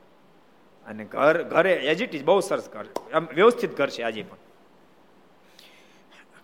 [0.86, 1.99] અને ઘર, ઘરે એજ
[2.30, 2.86] બહુ સરસ ઘર,
[3.16, 4.41] આમ વ્યવસ્થિત ઘર છે આજે પણ.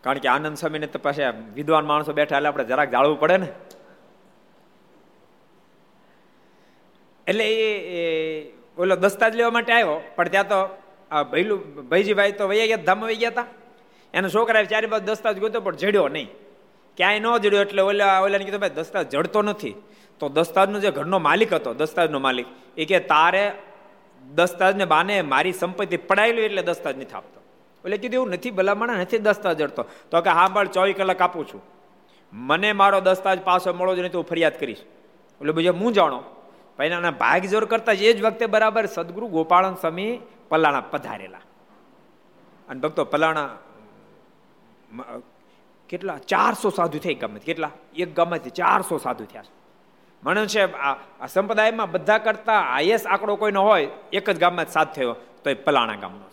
[0.04, 1.24] કારણ કે આનંદ સ્વામીને તો પાસે
[1.58, 3.50] વિદ્વાન માણસો બેઠા એટલે આપણે જરાક જાળવું પડે ને.
[7.28, 7.46] એટલે
[8.00, 8.02] એ
[8.78, 10.60] ઓલો દસ્તાજ લેવા માટે આવ્યો, પણ ત્યાં તો
[11.12, 11.60] આ ભૈલું,
[11.92, 13.48] ભૈજીભાઈ તો વૈયા ગયા, ધામ વહી ગયા હતા
[14.14, 16.30] એના છોકરાએ ચારે બાજુ દસ્તાજ ગોતો પણ જડ્યો નહીં.
[16.98, 19.76] ક્યાંય ન જડ્યો એટલે ઓલા ઓલાને કીધું, ભાઈ દસ્તાજ જડતો નથી.
[20.20, 22.46] તો દસ્તાજનો જે ઘરનો માલિક હતો દસ્તાજનો માલિક,
[22.78, 23.52] એ કે, તારે
[24.36, 27.42] દસ્તાજને બાને મારી સંપત્તિ પડાયેલી એટલે દસ્તાજ નથી આપતો.
[27.86, 29.86] એટલે કીધું, એવું નથી, ભલામણા નથી દસ્તાજ જડતો.
[30.12, 31.64] તો કે, હા, પણ ચોવીસ કલાક આપું છું.
[32.34, 34.78] મને મારો દસ્તાજ પાછો મળો જ નહીં તો હું ફરિયાદ કરીશ.
[35.42, 36.24] એટલે બીજો, હું જાણો?
[36.78, 36.90] ભાઈ
[37.20, 40.20] ભાગ જોર કરતા એ જ વખતે બરાબર સદગુરુ ગોપાળન સ્વામી
[40.50, 41.38] પલાણા પધારેલા.
[42.70, 43.58] અને ભક્તો, પલાણા
[45.90, 46.18] કેટલા?
[46.28, 47.40] ચારસો સાધુ થઈ ગમે.
[47.40, 47.72] કેટલા?
[47.96, 50.64] એક ગામમાંથી ચારસો સાધુ થયા છે.
[51.22, 55.14] આ સંપ્રદાયમાં બધા કરતા હાઈએસ્ટ આંકડો કોઈનો હોય, એક જ ગામમાં સાથ થયો
[55.44, 56.26] તો એ પલાણા ગામનો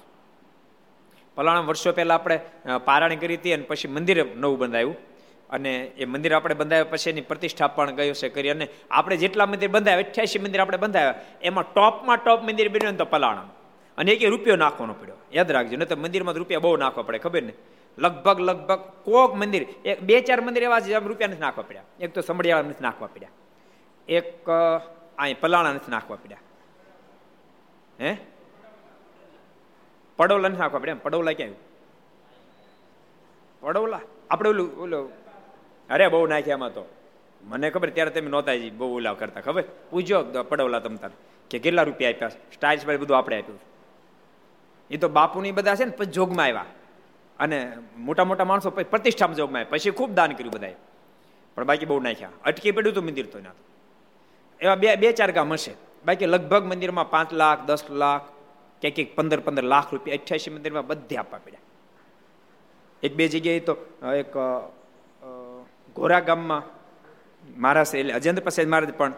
[1.37, 2.37] પલાણા વર્ષો પહેલાં આપણે
[2.85, 4.97] પારાણી કરી હતી અને પછી મંદિર નવું બંધાયું.
[5.51, 9.47] અને એ મંદિર આપણે બંધાવ્યા પછી એની પ્રતિષ્ઠા પણ ગયો છે કરી અને આપણે જેટલા
[9.47, 13.47] મંદિર બંધાવ્યા અઠ્યાસી મંદિર આપણે બંધાવ્યા એમાં ટોપમાં ટોપ મંદિર બન્યું તો પલાણા.
[13.99, 15.19] અને એક રૂપિયો નાખવાનો પડ્યો.
[15.33, 17.53] યાદ રાખજો નહીં તો મંદિરમાં રૂપિયા બહુ નાખવા પડે, ખબર ને?
[17.99, 21.83] લગભગ લગભગ કોક મંદિર, એક બે ચાર મંદિર એવા છે રૂપિયા નથી નાખવા પડ્યા.
[22.01, 23.31] એક તો સમડિયાળા નથી નાખવા પડ્યા.
[24.09, 24.51] એક
[25.19, 26.41] અહીં પલાણા નથી નાખવા પડ્યા.
[28.01, 28.17] હે?
[30.19, 31.55] પડોલા નથી નાખવા પડ્યા પડોલા ક્યાં?
[33.61, 34.01] પડોલા?
[34.31, 35.11] આપણે ઓલું ઓલું,
[35.91, 36.85] અરે બહુ નાખ્યા એમાં તો.
[37.43, 39.65] મને ખબર, ત્યારે તમે નહોતા બહુ ઓલા કરતા, ખબર?
[39.91, 41.11] પૂછ્યો પડોલા તમ તાર,
[41.51, 43.61] કે કેટલા રૂપિયા આપ્યા સ્ટાઇલ્સ બધું આપણે આપ્યું
[44.91, 46.65] એ તો બાપુની બધા છે ને પછી જોગમાં આવ્યા
[47.39, 47.59] અને
[48.07, 50.77] મોટા મોટા માણસો પ્રતિષ્ઠામાં જોગમાં પછી ખૂબ દાન કર્યું બધાએ.
[51.57, 52.31] પણ બાકી બહુ નાખ્યા.
[52.45, 53.57] અટકી પડ્યું હતું મંદિર તો ના
[54.61, 55.75] એવા બે બે ચાર ગામ હશે.
[56.07, 58.25] બાકી લગભગ મંદિરમાં પાંચ લાખ, દસ લાખ,
[58.81, 61.65] ક્યાંક ક્યાંક પંદર પંદર લાખ રૂપિયા, અઠ્યાસી મંદિરમાં બધે આપવા પડ્યા.
[63.03, 63.75] એક બે જગ્યાએ તો
[64.23, 64.33] એક
[65.97, 66.63] ઘોરા ગામમાં
[67.63, 69.13] મહારાષ્ટ્ર એટલે અજેન્દ્ર પ્રસાદ મહારાજ પણ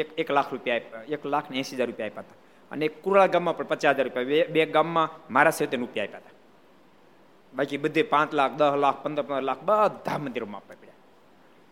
[0.00, 2.38] એક એક લાખ રૂપિયા આપ્યા એક લાખ ને એંસી હજાર રૂપિયા આપ્યા હતા.
[2.72, 4.52] અને કુરળા ગામમાં પણ પચાસ હજાર રૂપિયા.
[4.54, 6.37] બે ગામમાં મારા સહિત રૂપિયા આપ્યા હતા.
[7.54, 10.92] બાકી બધે પાંચ લાખ, દસ લાખ, પંદર પંદર લાખ બધા મંદિરોમાં આપવા પડ્યા.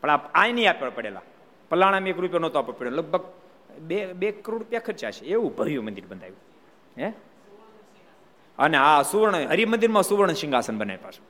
[0.01, 1.21] પણ આ આ નહીં આપવા પડેલા.
[1.71, 2.93] પલાણામાં એક રૂપિયો નહોતો આપવો પડ્યો.
[2.93, 3.21] લગભગ
[3.79, 5.25] બે બે કરોડ રૂપિયા ખર્ચા છે.
[5.25, 6.37] એવું ભર્યું મંદિર બંધાયું.
[6.99, 7.13] હે?
[8.59, 11.27] અને આ સુવર્ણ, હરિમંદિરમાં સુવર્ણ સિંહાસન બનાવ્યા પાછું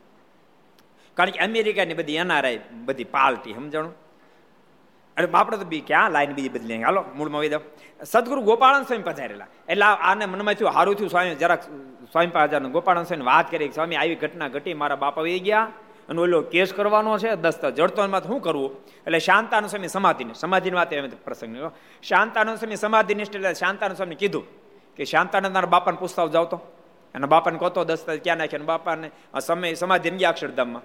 [1.14, 3.94] કારણ કે અમેરિકાની બધી એનઆરઆઈ બધી પાર્ટી સમજાણું?
[5.16, 7.50] અરે આપણે તો બી ક્યાં લાઈન બીજી બદલી હાલો, મૂળમાં વહી
[8.04, 9.46] સદગુરુ ગોપાળન સ્વામી પધારેલા.
[9.68, 11.62] એટલે આને મનમાં થયું સારું થયું, સ્વામી, જરાક
[12.12, 15.68] સ્વામી પાછા ગોપાળન સ્વામી વાત કરી, સ્વામી, આવી ઘટના ઘટી, મારા બાપા વહી ગયા.
[16.08, 20.92] અને ઓલો, કેસ કરવાનો છે દસ્ત જડતોમાં શું કરવું એટલે શાંતાનુ સ્વામી સમાધિને સમાધિની વાત
[20.92, 24.44] એમ પ્રસંગ શાંતાનુ સ્વામી સમાધિ નિષ્ઠ એટલે શાંતાનુ સ્વામી કીધું
[24.96, 26.56] કે, શાંતાનંદ, તારા બાપાને પૂછતા જાવ તો.
[27.14, 28.64] અને બાપાને કહો તો દસ્તાવેજ ક્યાં નાખ્યો?
[28.64, 29.10] બાપાને
[29.40, 30.82] સમય સમાધિ ગયા અક્ષરધામમાં.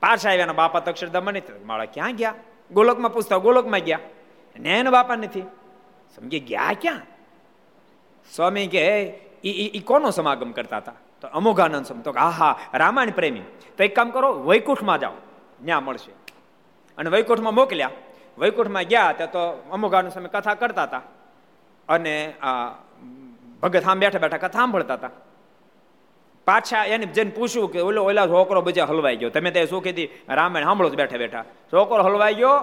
[0.00, 2.34] પાછા આવ્યા બાપા તો અક્ષરધામમાં નહીં માળા ક્યાં ગયા?
[2.72, 3.98] ગોલકમાં પૂછતા, ગોલકમાં ગયા.
[4.58, 5.42] ને એના બાપા નથી.
[6.16, 7.00] સમજે ગયા ક્યાં?
[8.34, 9.00] સ્વામી કે
[9.44, 10.92] એ કોનો સમાગમ કરતા હતા?
[11.20, 12.02] તો અમોઘાનંદ સ્વામી.
[12.02, 13.40] તો હા હા રામાયણ પ્રેમી.
[13.78, 15.12] તો એક કામ કરો, વૈકુંઠમાં જાઓ.
[15.64, 16.12] ત્યાં મળશે.
[16.98, 17.90] અને વૈકુંઠમાં મોકલ્યા.
[18.38, 21.02] વૈકુંઠમાં ગયા ત્યાં તો અમોઘાનંદ સ્વામી કથા કરતા હતા.
[21.88, 22.68] અને આ
[23.62, 25.10] ભગત આમ બેઠા બેઠા કથા સાંભળતા હતા.
[26.46, 29.30] પાછા એને જેને પૂછ્યું કે ઓલો ઓલા છોકરો બજા હલવાઈ ગયો.
[29.30, 30.08] તમે ત્યાં શું કીધી?
[30.28, 31.44] રામાયણ સાંભળો જ બેઠા બેઠા.
[31.72, 32.54] છોકરો હલવાઈ ગયો,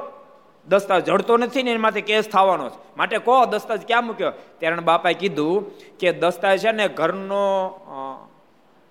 [0.67, 2.79] દસ્તાવેજ જડતો નથી ને એમાંથી કેસ થવાનો છે.
[2.97, 4.31] માટે કહો, દસ્તાવેજ ક્યાં મૂક્યો?
[4.59, 7.43] ત્યારે બાપાએ કીધું કે દસ્તાવેજ છે ને ઘરનો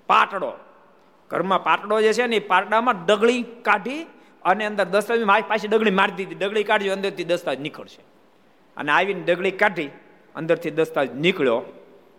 [0.09, 0.53] પાટડો.
[1.30, 4.03] ઘરમાં પાટડો જે છે ને એ પાટડામાં ડગળી કાઢી
[4.45, 6.34] અને અંદર દસ્તાવેજ મારી પાછી ડગળી મારી દીધી.
[6.34, 8.03] ડગળી કાઢી, અંદરથી દસ્તાવેજ નીકળશે.
[8.76, 9.91] અને આવીને ડગળી કાઢી,
[10.34, 11.61] અંદરથી દસ્તાવેજ નીકળ્યો.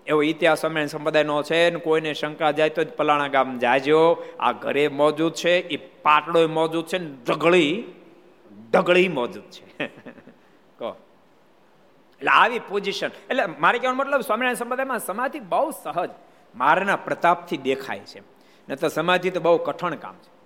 [0.10, 4.24] એવો ઇતિહાસ અમે સંપ્રદાયનો છે ને કોઈને શંકા જાય તો પલાણા ગામ જાજો.
[4.39, 7.84] આ ઘરે મોજૂદ છે એ પાટડો મોજૂદ છે ને ઢગળી
[8.72, 9.88] ઢગળી મોજૂદ છે.
[10.80, 10.95] કહો.
[12.18, 16.10] એટલે આવી પોઝિશન એટલે મારે કહેવાનો મતલબ સ્વામિનારાયણ સંપ્રદાયમાં સમાધિ બહુ સહજ
[16.55, 18.20] મારના પ્રતાપથી દેખાય છે.
[18.70, 20.39] ન તો સમાધિ તો બહુ કઠણ કામ છે.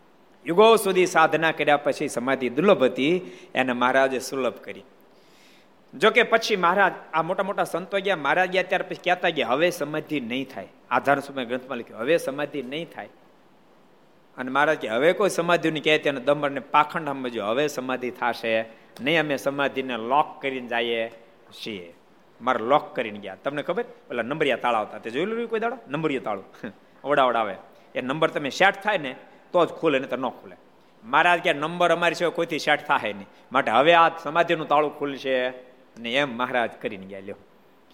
[0.45, 4.83] યુગો સુધી સાધના કર્યા પછી સમાધિ દુર્લભ હતી, એને મહારાજે સુલભ કરી.
[5.93, 9.47] જો કે પછી મહારાજ, આ મોટા મોટા સંતો ગયા, મહારાજ ગયા ત્યાર પછી કહેતા ગયા
[9.47, 10.67] હવે સમાધિ નહીં થાય.
[10.91, 13.09] આધાર સમય ગ્રંથમાં લખ્યું, હવે સમાધિ નહીં થાય.
[14.37, 18.65] અને મહારાજ કે, હવે કોઈ સમાધિની કહે, તેને દમણને પાખંડ સમજો, હવે સમાધિ થશે.
[19.01, 21.09] નહીં, અમે સમાધિને લોક કરીને જઈએ
[21.65, 21.93] છીએ.
[22.41, 23.35] મારે લોક કરીને ગયા.
[23.35, 23.83] તમને ખબર?
[23.83, 24.97] પેલા નંબરિયા તાળા આવતા.
[24.97, 25.77] તે જોયેલું કોઈ દાડો?
[25.87, 26.73] નંબરિયા તાળું.
[27.03, 27.55] ઓડાવડાવે
[27.95, 29.15] એ નંબર તમે સેટ થાય ને,
[29.53, 30.55] તો જ ખુલે ને તો ન ખુલે.
[31.03, 33.27] મહારાજ કે, નંબર અમારી સિવાય કોઈથી સેટ થાય નહીં.
[33.51, 35.72] માટે હવે આ સમાધિનું તાળું ખુલશે.
[35.99, 37.35] ને એમ મહારાજ કરીને ગયા, લ્યો.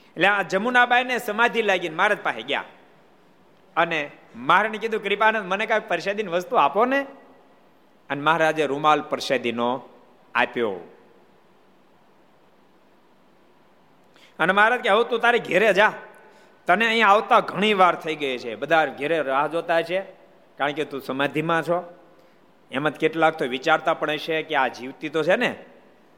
[0.07, 2.63] એટલે આ જમુનાબાઈને સમાધિ લાગીને મહારાજ પાસે ગયા.
[3.75, 7.05] અને મહારાજને કીધું, કૃપાનંદ, મને કાંઈ પ્રસાદીની વસ્તુ આપો ને?
[8.09, 9.81] અને મહારાજે રૂમાલ પ્રસાદીનો
[10.35, 10.71] આપ્યો.
[14.39, 15.93] અને મહારાજ કે હવે તું તારે ઘેરે જા.
[16.67, 18.55] તને અહીંયા આવતા ઘણી વાર થઈ ગઈ છે.
[18.55, 20.01] બધા ઘેરે રાહ જોતા છે,
[20.57, 21.93] કારણ કે તું સમાધિમાં છો.
[22.71, 25.65] એમાં કેટલાક તો વિચારતા પણ હશે કે આ જીવતી તો છે ને.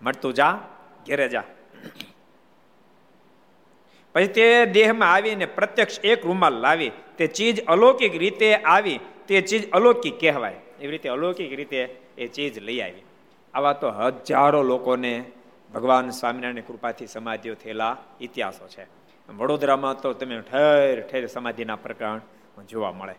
[0.02, 0.60] મળતું જા,
[1.08, 1.44] ઘેરે જા.
[4.14, 9.72] પછી તે દેહમાં આવીને પ્રત્યક્ષ એક રૂમાલ લાવી, તે ચીજ અલૌકિક રીતે આવી, તે ચીજ
[9.72, 10.56] અલૌકિક કહેવાય.
[10.80, 13.02] એવી રીતે અલૌકિક રીતે એ ચીજ લઈ આવી.
[13.54, 15.24] આવા તો હજારો લોકોને
[15.74, 18.88] ભગવાન સ્વામિનારાયણ કૃપાથી સમાધિઓ થયેલા ઇતિહાસો છે.
[19.30, 22.22] વડોદરામાં તો તમે ઠેર ઠેર સમાધિના પ્રકરણ
[22.70, 23.16] જોવા મળે.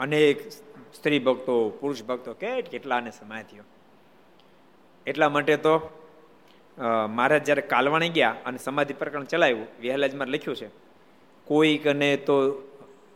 [0.00, 0.52] અનેક
[0.94, 3.62] સ્ત્રી ભક્તો, પુરુષ ભક્તો, કેટ કેટલાને સમાધિઓ.
[5.06, 6.02] એટલા માટે તો
[6.78, 10.68] મહારાજ જ્યારે કાલવાણી ગયા અને સમાધિ પ્રકરણ ચલાવ્યું, વિહલાજમાં લખ્યું છે,
[11.44, 12.62] કોઈકને તો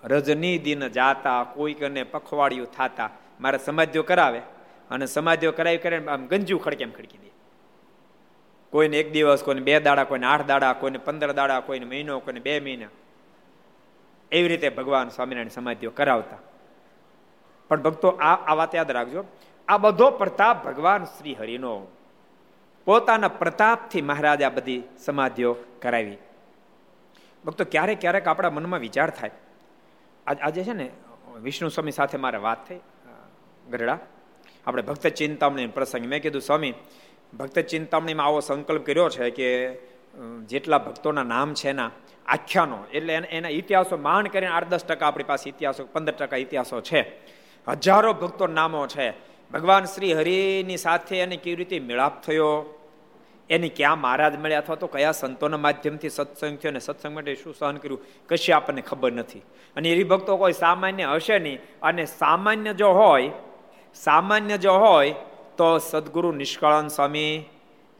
[0.05, 3.11] રજની દિન જાતા, કોઈકને પખવાડિયું થાતા.
[3.41, 4.43] મારે સમાધિઓ કરાવે
[4.91, 7.31] અને સમાધિઓ કરાવી કરે આમ ગંજુ ખડકેમ ખડકી દે.
[8.71, 12.41] કોઈને એક દિવસ, કોઈને બે દાડા, કોઈને આઠ દાડા, કોઈને પંદર દાડા, કોઈને મહિનો, કોઈને
[12.41, 12.89] બે મહિના.
[14.33, 16.39] એવી રીતે ભગવાન સ્વામિનારાયણ સમાધિઓ કરાવતા.
[17.69, 19.25] પણ ભક્તો, આ આ વાત યાદ રાખજો.
[19.69, 21.87] આ બધો પ્રતાપ ભગવાન શ્રી હરિનો
[22.85, 26.17] પોતાના પ્રતાપથી મહારાજ આ બધી સમાધિઓ કરાવી.
[27.45, 29.31] ભક્તો, ક્યારેક ક્યારેક આપણા મનમાં વિચાર થાય.
[30.27, 30.91] આજે છે ને,
[31.43, 32.81] વિષ્ણુ સ્વામી સાથે મારે વાત થઈ
[33.71, 33.99] ગઢડા.
[34.67, 36.75] આપણે ભક્ત ચિંતામણી પ્રસંગ મેં કીધું, સ્વામી,
[37.39, 39.49] ભક્ત ચિંતામણીમાં આવો સંકલ્પ કર્યો છે કે
[40.45, 41.91] જેટલા ભક્તોના નામ છે એના
[42.27, 46.81] આખ્યાનો, એટલે એના ઇતિહાસો માંડ કરીને આઠ દસ ટકા આપણી પાસે ઇતિહાસો, પંદર ટકા ઇતિહાસો
[46.81, 47.01] છે.
[47.69, 49.11] હજારો ભક્તો નામો છે.
[49.53, 52.79] ભગવાન શ્રી હરિની સાથે એને કેવી રીતે મેળાપ થયો?
[53.51, 54.59] એની ક્યાં મહારાજ મળ્યા?
[54.59, 58.01] અથવા તો કયા સંતોના માધ્યમથી સત્સંગ થયો અને સત્સંગ માટે શું સહન કર્યું?
[58.29, 59.39] કશી આપણને ખબર નથી.
[59.77, 61.59] અને એ ભક્તો કોઈ સામાન્ય હશે નહીં.
[61.83, 63.31] અને સામાન્ય જો હોય,
[63.95, 65.11] સામાન્ય જો હોય,
[65.57, 67.45] તો સદગુરુ નિષ્કાળન સ્વામી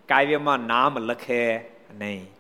[0.09, 1.57] કાવ્યમાં નામ લખે
[1.99, 2.31] નહીં.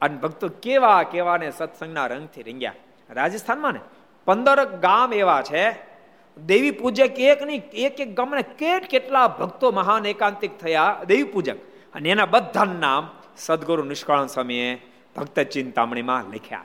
[0.00, 2.72] અને ભક્તો કેવા કેવા ને સત્સંગના રંગથી રંગ્યા?
[3.10, 3.80] રાજસ્થાનમાં ને?
[4.24, 5.85] પંદર ગામ એવા છે.
[6.36, 11.56] દેવી પૂજક એક નહીં, એક એક ગામને કેટ કેટલા ભક્તો મહાન એકાંતિક થયા દેવી પૂજક.
[11.94, 14.82] અને એના બધા નામ સદગુરુ નિષ્કાળન સ્વામીએ
[15.16, 16.64] ભક્ત ચિંતામણીમાં લખ્યા.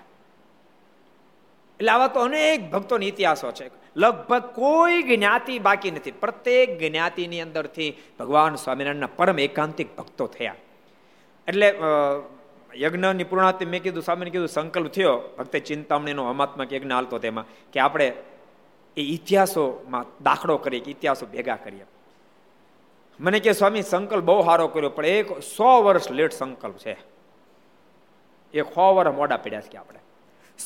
[1.79, 3.71] એટલે આવા તો અનેક ભક્તોની ઇતિહાસો છે.
[3.95, 6.11] લગભગ કોઈ જ્ઞાતિ બાકી નથી.
[6.11, 10.55] પ્રત્યેક જ્ઞાતિની અંદરથી ભગવાન સ્વામિનારાયણના પરમ એકાંતિક ભક્તો થયા.
[11.47, 11.75] એટલે
[12.75, 15.35] યજ્ઞની પૂર્ણાતિ મેં કીધું, સ્વામીને કીધું, સંકલ્પ થયો.
[15.37, 18.13] ભક્ત ચિંતામણીનો અમાત્મક યજ્ઞ હાલતો તેમાં કે આપણે
[18.97, 21.85] એ ઇતિહાસોમાં દાખલો કરીએ કે ઇતિહાસો ભેગા કરીએ.
[23.19, 26.97] મને કે સ્વામી, સંકલ્પ બહુ સારો કર્યો, પણ એક સો વર્ષ લેટ સંકલ્પ છે.
[28.53, 29.99] એ સો વર્ષ મોડા પડ્યા છે કે આપણે.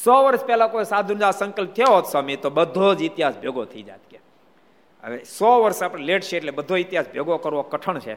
[0.03, 3.83] સો વર્ષ પહેલા કોઈ સાધુનો સંકલ્પ થયો હોત સ્વામી, તો બધો જ ઇતિહાસ ભેગો થઈ
[3.83, 4.19] જાત કે.
[5.03, 8.15] હવે સો વર્ષ આપણે લેટ છે એટલે બધો ઇતિહાસ ભેગો કરવો કઠણ છે.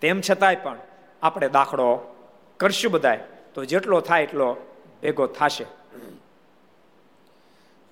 [0.00, 0.78] તેમ છતાંય પણ
[1.22, 2.16] આપણે દાખલો
[2.56, 3.20] કરશું બધાય,
[3.54, 4.56] તો જેટલો થાય એટલો
[5.02, 5.66] ભેગો થશે.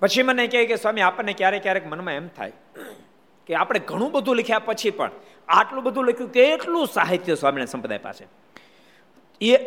[0.05, 2.51] પછી મને કહે કે, સ્વામી, આપણને ક્યારેક ક્યારેક મનમાં એમ થાય
[3.47, 5.11] કે આપણે ઘણું બધું લખ્યા પછી પણ
[5.47, 8.25] આટલું બધું લખ્યું, કેટલું સાહિત્ય સ્વામિનારાયણ સંપ્રદાય પાસે?
[9.41, 9.57] એ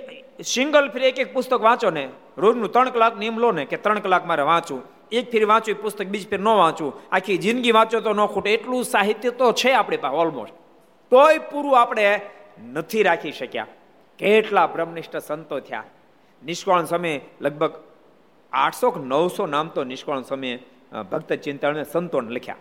[0.43, 2.09] સિંગલ ફ્રી એક એક પુસ્તક વાંચો ને,
[2.39, 4.83] રોજનું ત્રણ કલાક નિયમ લો ને કે ત્રણ કલાક મારે વાંચું
[5.13, 8.55] એક ફેર વાંચું પુસ્તક બીજ ફેર ન વાંચું આખી જિંદગી વાંચો તો ન ખૂટે.
[8.55, 10.55] એટલું સાહિત્ય તો છે આપણી પાસે ઓલમોસ્ટ
[11.13, 12.21] તોય પૂરું આપણે
[12.73, 13.67] નથી રાખી શક્યા.
[14.19, 15.85] કેટલા બ્રહ્મનિષ્ઠ સંતો થયા.
[16.43, 17.73] નિષ્કોણ સમય લગભગ
[18.53, 20.59] આઠસો નવસો નામ તો નિષ્કળ સમયે
[21.11, 22.57] ભક્ત ચિંતાને સંતોને લખ્યા.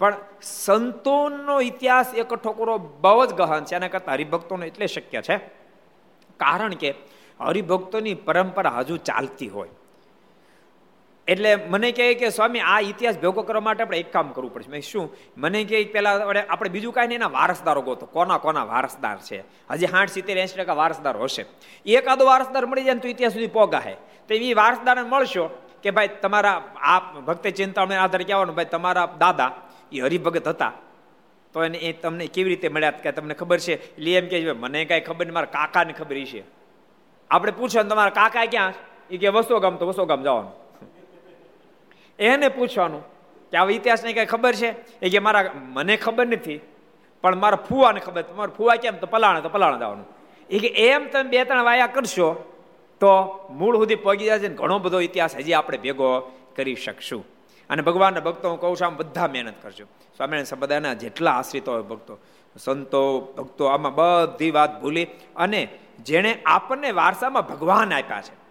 [0.00, 5.36] પણ સંતોનો ઇતિહાસ એકઠો કરો બહુ જ ગહન છે, એના કરતાં હરિભક્તોનો એટલે શક્ય છે.
[6.40, 6.94] કારણ કે
[7.40, 9.74] હરિભક્તોની પરંપરા હજુ ચાલતી હોય.
[11.28, 14.70] એટલે મને કહે કે સ્વામી, આ ઇતિહાસ ભેગો કરવા માટે આપણે એક કામ કરવું પડશે.
[14.70, 15.10] મેં શું?
[15.36, 16.14] મને કહે પેલા
[16.48, 19.44] આપણે બીજું કાંઈ નહીં, એના વારસદારો ગોતો કોના કોના વારસદાર છે?
[19.70, 21.46] હજી સાઠ સિત્તેર એંશી ટકા વારસદાર હશે.
[21.86, 23.94] એકાદો વારસદાર મળી જાય તો ઇતિહાસ સુધી પોગાહે.
[23.94, 25.50] તો એ વારસદારને મળશો
[25.82, 29.52] કે ભાઈ તમારા આ ભક્તિ ચિંતામણી આધારે કહેવાનું ભાઈ તમારા દાદા
[29.92, 30.72] એ હરિભગત હતા.
[31.52, 33.72] તો એને એ તમને કેવી રીતે મળ્યા કે તમને ખબર છે?
[33.72, 36.44] એટલે એમ કે મને કાંઈ ખબર નહીં, મારા કાકાને ખબર છે.
[37.30, 38.72] આપણે પૂછો તમારા કાકા ક્યાં
[39.10, 40.52] એ કે વસો ગામ તો વસો ગામ જવાનું.
[42.18, 43.02] એને પૂછવાનું
[43.50, 45.00] કે આ ઇતિહાસને કઈ ખબર છે?
[45.00, 46.60] એ કે, મારા, મને ખબર નથી,
[47.22, 48.96] પણ મારા ફુવાને ખબર તમારા ફુવા કેમ?
[48.96, 50.06] તો પલાણે તો પલાણે જવાનું.
[50.50, 52.53] એ કે, એમ તમે બે ત્રણ વાયા કરશો
[53.04, 56.20] તો મૂળ સુધી પગી જશે ને ઘણો બધો ઇતિહાસ હજી આપણે ભેગો
[56.56, 57.24] કરી શકશું.
[57.70, 59.84] અને ભગવાનના ભક્તો, હું કહું છું, આમ બધા મહેનત કરજો.
[60.16, 62.18] સ્વામિનારાયણ સંપ્રદાયના જેટલા આશ્રિતો હોય ભક્તો,
[62.56, 65.68] સંતો, ભક્તો, આમાં બધી વાત ભૂલી અને
[66.04, 68.44] જેણે આપણને વારસામાં ભગવાન આપ્યા છે.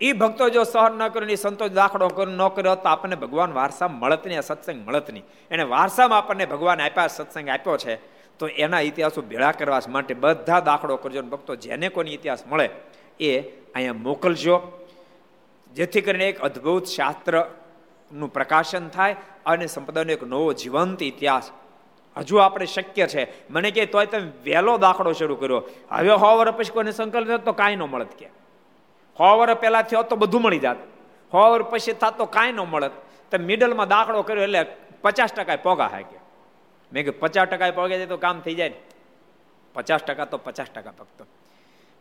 [0.00, 3.88] એ ભક્તો જો સહન ન કર્યો એ સંતો દાખલો ન કર્યો તો આપણને ભગવાન વારસા
[3.88, 5.24] મળત નહીં સત્સંગ મળત નહીં.
[5.50, 7.96] એને વારસામાં આપણને ભગવાન આપ્યા, સત્સંગ આપ્યો છે,
[8.38, 11.22] તો એના ઇતિહાસો ભેળા કરવા માટે બધા દાખલો કરજો.
[11.22, 12.70] ભક્તો, જેને કોની ઇતિહાસ મળે
[13.20, 14.56] એ અહીંયા મોકલજો.
[15.74, 21.50] જેથી કરીને એક અદ્ભુત શાસ્ત્રનું પ્રકાશન થાય અને સંપદાનો એક નવો જીવંત ઇતિહાસ
[22.16, 23.50] હજુ આપણે શક્ય છે.
[23.50, 25.62] મને કે તોય તમે વહેલો દાખલો શરૂ કર્યો.
[25.90, 28.26] હવે હો વર્ષ પછી કોઈને સંકલ્પ તો કાંઈ ન મળત કે.
[29.18, 30.76] સો વર્ષ પહેલા થયો તો બધું મળી જાત.
[31.32, 32.92] સો વર્ષ પછી તો કાંઈ ન મળત.
[33.30, 34.66] તો મિડલમાં દાખલો કર્યો એટલે
[35.02, 36.18] પચાસ ટકા પોગા હા કે.
[36.92, 38.76] મેં કે પચાસ ટકા પોગે તો કામ થઈ જાય ને.
[39.74, 41.26] પચાસ ટકા તો પચાસ ટકા ભક્તો.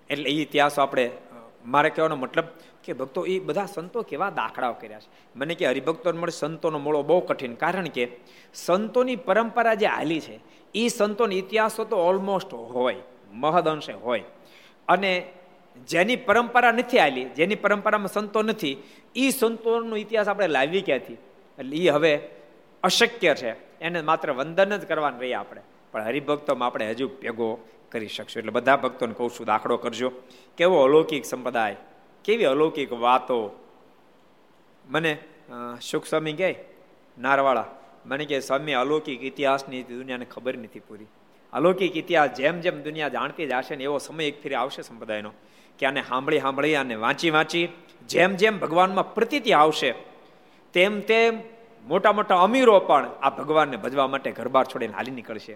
[0.09, 1.11] એટલે એ ઇતિહાસો આપણે
[1.65, 2.47] મારે કહેવાનો મતલબ
[2.83, 5.09] કે ભક્તો એ બધા સંતો કેવા દાખલાઓ કર્યા છે.
[5.35, 7.53] મને કે હરિભક્તો મળે, સંતોનો મોળો બહુ કઠિન.
[7.55, 8.07] કારણ કે
[8.53, 10.39] સંતોની પરંપરા જે હાલી છે
[10.75, 12.95] એ સંતોનો ઇતિહાસો તો ઓલમોસ્ટ હોય,
[13.33, 14.23] મહદ અંશે હોય.
[14.87, 15.11] અને
[15.87, 18.77] જેની પરંપરા નથી આવેલી જેની પરંપરામાં સંતો નથી
[19.15, 21.17] એ સંતોનો ઇતિહાસ આપણે લાવી ક્યાંથી?
[21.59, 22.13] એટલે એ હવે
[22.83, 23.51] અશક્ય છે.
[23.81, 25.61] એને માત્ર વંદન જ કરવાનું રહીએ આપણે.
[25.91, 27.49] પણ હરિભક્તોમાં આપણે હજુ ભેગો
[27.91, 28.39] કરી શકશો.
[28.39, 30.09] એટલે બધા ભક્તોને કહું છું, દાખલો કરજો.
[30.57, 31.75] કેવો અલૌકિક સંપ્રદાય?
[32.25, 33.37] કેવી અલૌકિક વાતો?
[34.85, 35.11] મને
[35.81, 36.51] સુખ સ્વામી કહે
[37.17, 37.67] નારવાળા
[38.05, 41.09] મને કે સ્વામી, અલૌકિક ઇતિહાસની દુનિયાને ખબર નથી પૂરી.
[41.53, 45.31] અલૌકિક ઇતિહાસ જેમ જેમ દુનિયા જાણતી જશે ને એવો સમય એક ફેરી આવશે સંપ્રદાયનો,
[45.79, 47.67] કે આને સાંભળી સાંભળી આને વાંચી વાંચી
[48.09, 49.91] જેમ જેમ ભગવાનમાં પ્રતીતિ આવશે,
[50.73, 51.33] તેમ તેમ
[51.85, 55.55] મોટા મોટા અમીરો પણ આ ભગવાનને ભજવા માટે ઘરબાર છોડીને હાલી નીકળશે.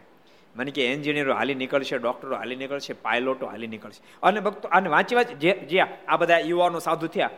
[0.56, 4.02] મને કે એન્જિનિયરો હાલી નીકળશે, ડૉક્ટરો હાલી નીકળશે, પાયલોટો હાલી નીકળશે.
[4.24, 7.30] અને ભક્તો, અને વાંચી વાંચી, જે જે આ બધા યુવાનો સાધુ થયા,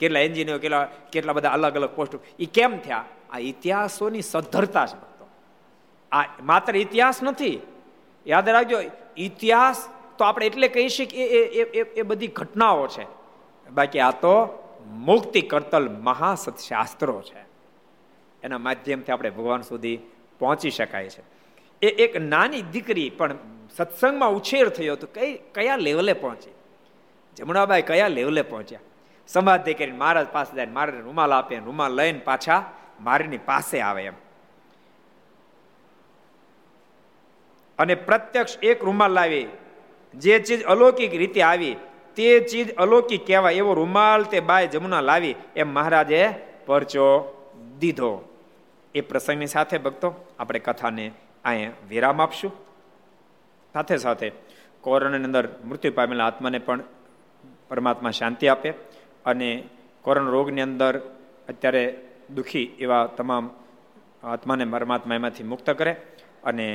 [0.00, 3.04] કેટલા એન્જિનિયરો, કેટલા કેટલા બધા અલગ અલગ પોસ્ટ એ કેમ થયા?
[3.30, 5.28] આ ઇતિહાસોની સદ્ધરતા છે ભક્તો.
[6.12, 7.60] આ માત્ર ઇતિહાસ નથી.
[8.26, 8.80] યાદ રાખજો,
[9.16, 9.88] ઇતિહાસ
[10.18, 13.06] તો આપણે એટલે કહી શકીએ એ એ એ બધી ઘટનાઓ છે.
[13.70, 17.44] બાકી આ તો મુક્તિ કરતલ મહાસત્શાસ્ત્રો છે.
[18.42, 19.98] એના માધ્યમથી આપણે ભગવાન સુધી
[20.38, 21.22] પહોંચી શકાય છે.
[21.82, 23.36] એ એક નાની દીકરી પણ
[23.76, 26.50] સત્સંગમાં ઉછેર થયો તો કઈ કયા લેવલે પહોંચી?
[27.36, 28.80] જમણાબાઈ, કયા લેવલે પહોંચ્યા?
[29.28, 34.12] સમાધિ કરીને મહારાજ પાસે જાય મારે રૂમાલ આપે, રૂમાલ લઈને પાછા મારીની પાસે આવે એમ.
[37.78, 39.46] અને પ્રત્યક્ષ એક રૂમાલ લાવી.
[40.14, 41.76] જે ચીજ અલૌકિક રીતે આવી,
[42.16, 43.54] તે ચીજ અલૌકિક કહેવાય.
[43.54, 45.34] એવો રૂમાલ તે બાય જમુના લાવી.
[45.56, 46.28] એમ મહારાજે
[46.66, 47.36] પરચો
[47.78, 48.28] દીધો.
[48.94, 51.10] એ પ્રસંગની સાથે ભક્તો, આપણે કથાને
[51.44, 52.52] અહીંયા વિરામ આપશું.
[53.74, 54.28] સાથે સાથે
[54.80, 56.80] કોરોનાની અંદર મૃત્યુ પામેલા આત્માને પણ
[57.68, 58.70] પરમાત્મા શાંતિ આપે
[59.24, 59.48] અને
[60.04, 60.94] કોરોના રોગની અંદર
[61.48, 61.84] અત્યારે
[62.34, 63.50] દુઃખી એવા તમામ
[64.22, 65.92] આત્માને પરમાત્મા એમાંથી મુક્ત કરે
[66.44, 66.66] અને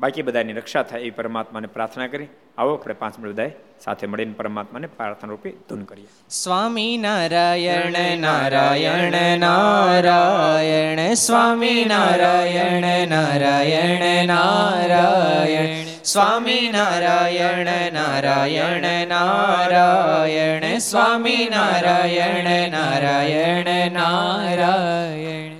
[0.00, 2.28] બાકી બધાની રક્ષા થાય એ પરમાત્માને પ્રાર્થના કરી.
[2.58, 3.52] આવો આપણે પાંચ મિનિટ બધાય
[3.84, 6.06] સાથે મળીને પરમાત્માને પ્રાર્થના રૂપે ધૂન કરીએ.
[6.30, 23.92] સ્વામી નારાયણ નારાયણ નારાયણ, સ્વામી નારાયણ નારાયણ નારાયણ, સ્વામી નારાયણ નારાયણ નારાયણ, સ્વામી નારાયણ નારાયણ
[23.92, 25.59] નારાયણ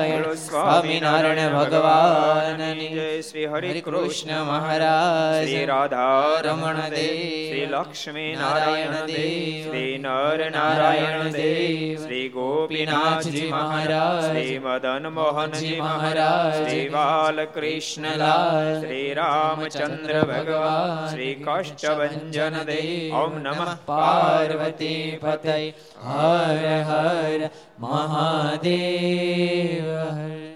[0.00, 2.62] નારાયણ સ્વામિનારાયણ ભગવાન
[3.22, 11.32] શ્રી હરિ કૃષ્ણ મહારાજ શ્રી રાધા રમણ દેવ શ્રી લક્ષ્મી નારાયણ દેવ શ્રી નર નારાયણ
[11.32, 22.60] દેવ શ્રી ગોપીનાથજી મહારાજ શ્રી મદન મોહનજી મહારાજ શ્રી બાલકૃષ્ણલાલ શ્રી રામચંદ્ર ભગવાન શ્રી કષ્ટભંજન
[22.66, 25.58] દેવ ઓમ નમઃ પાર્વતી પતય
[26.08, 28.70] હર હર મહાદેવ
[30.08, 30.49] હર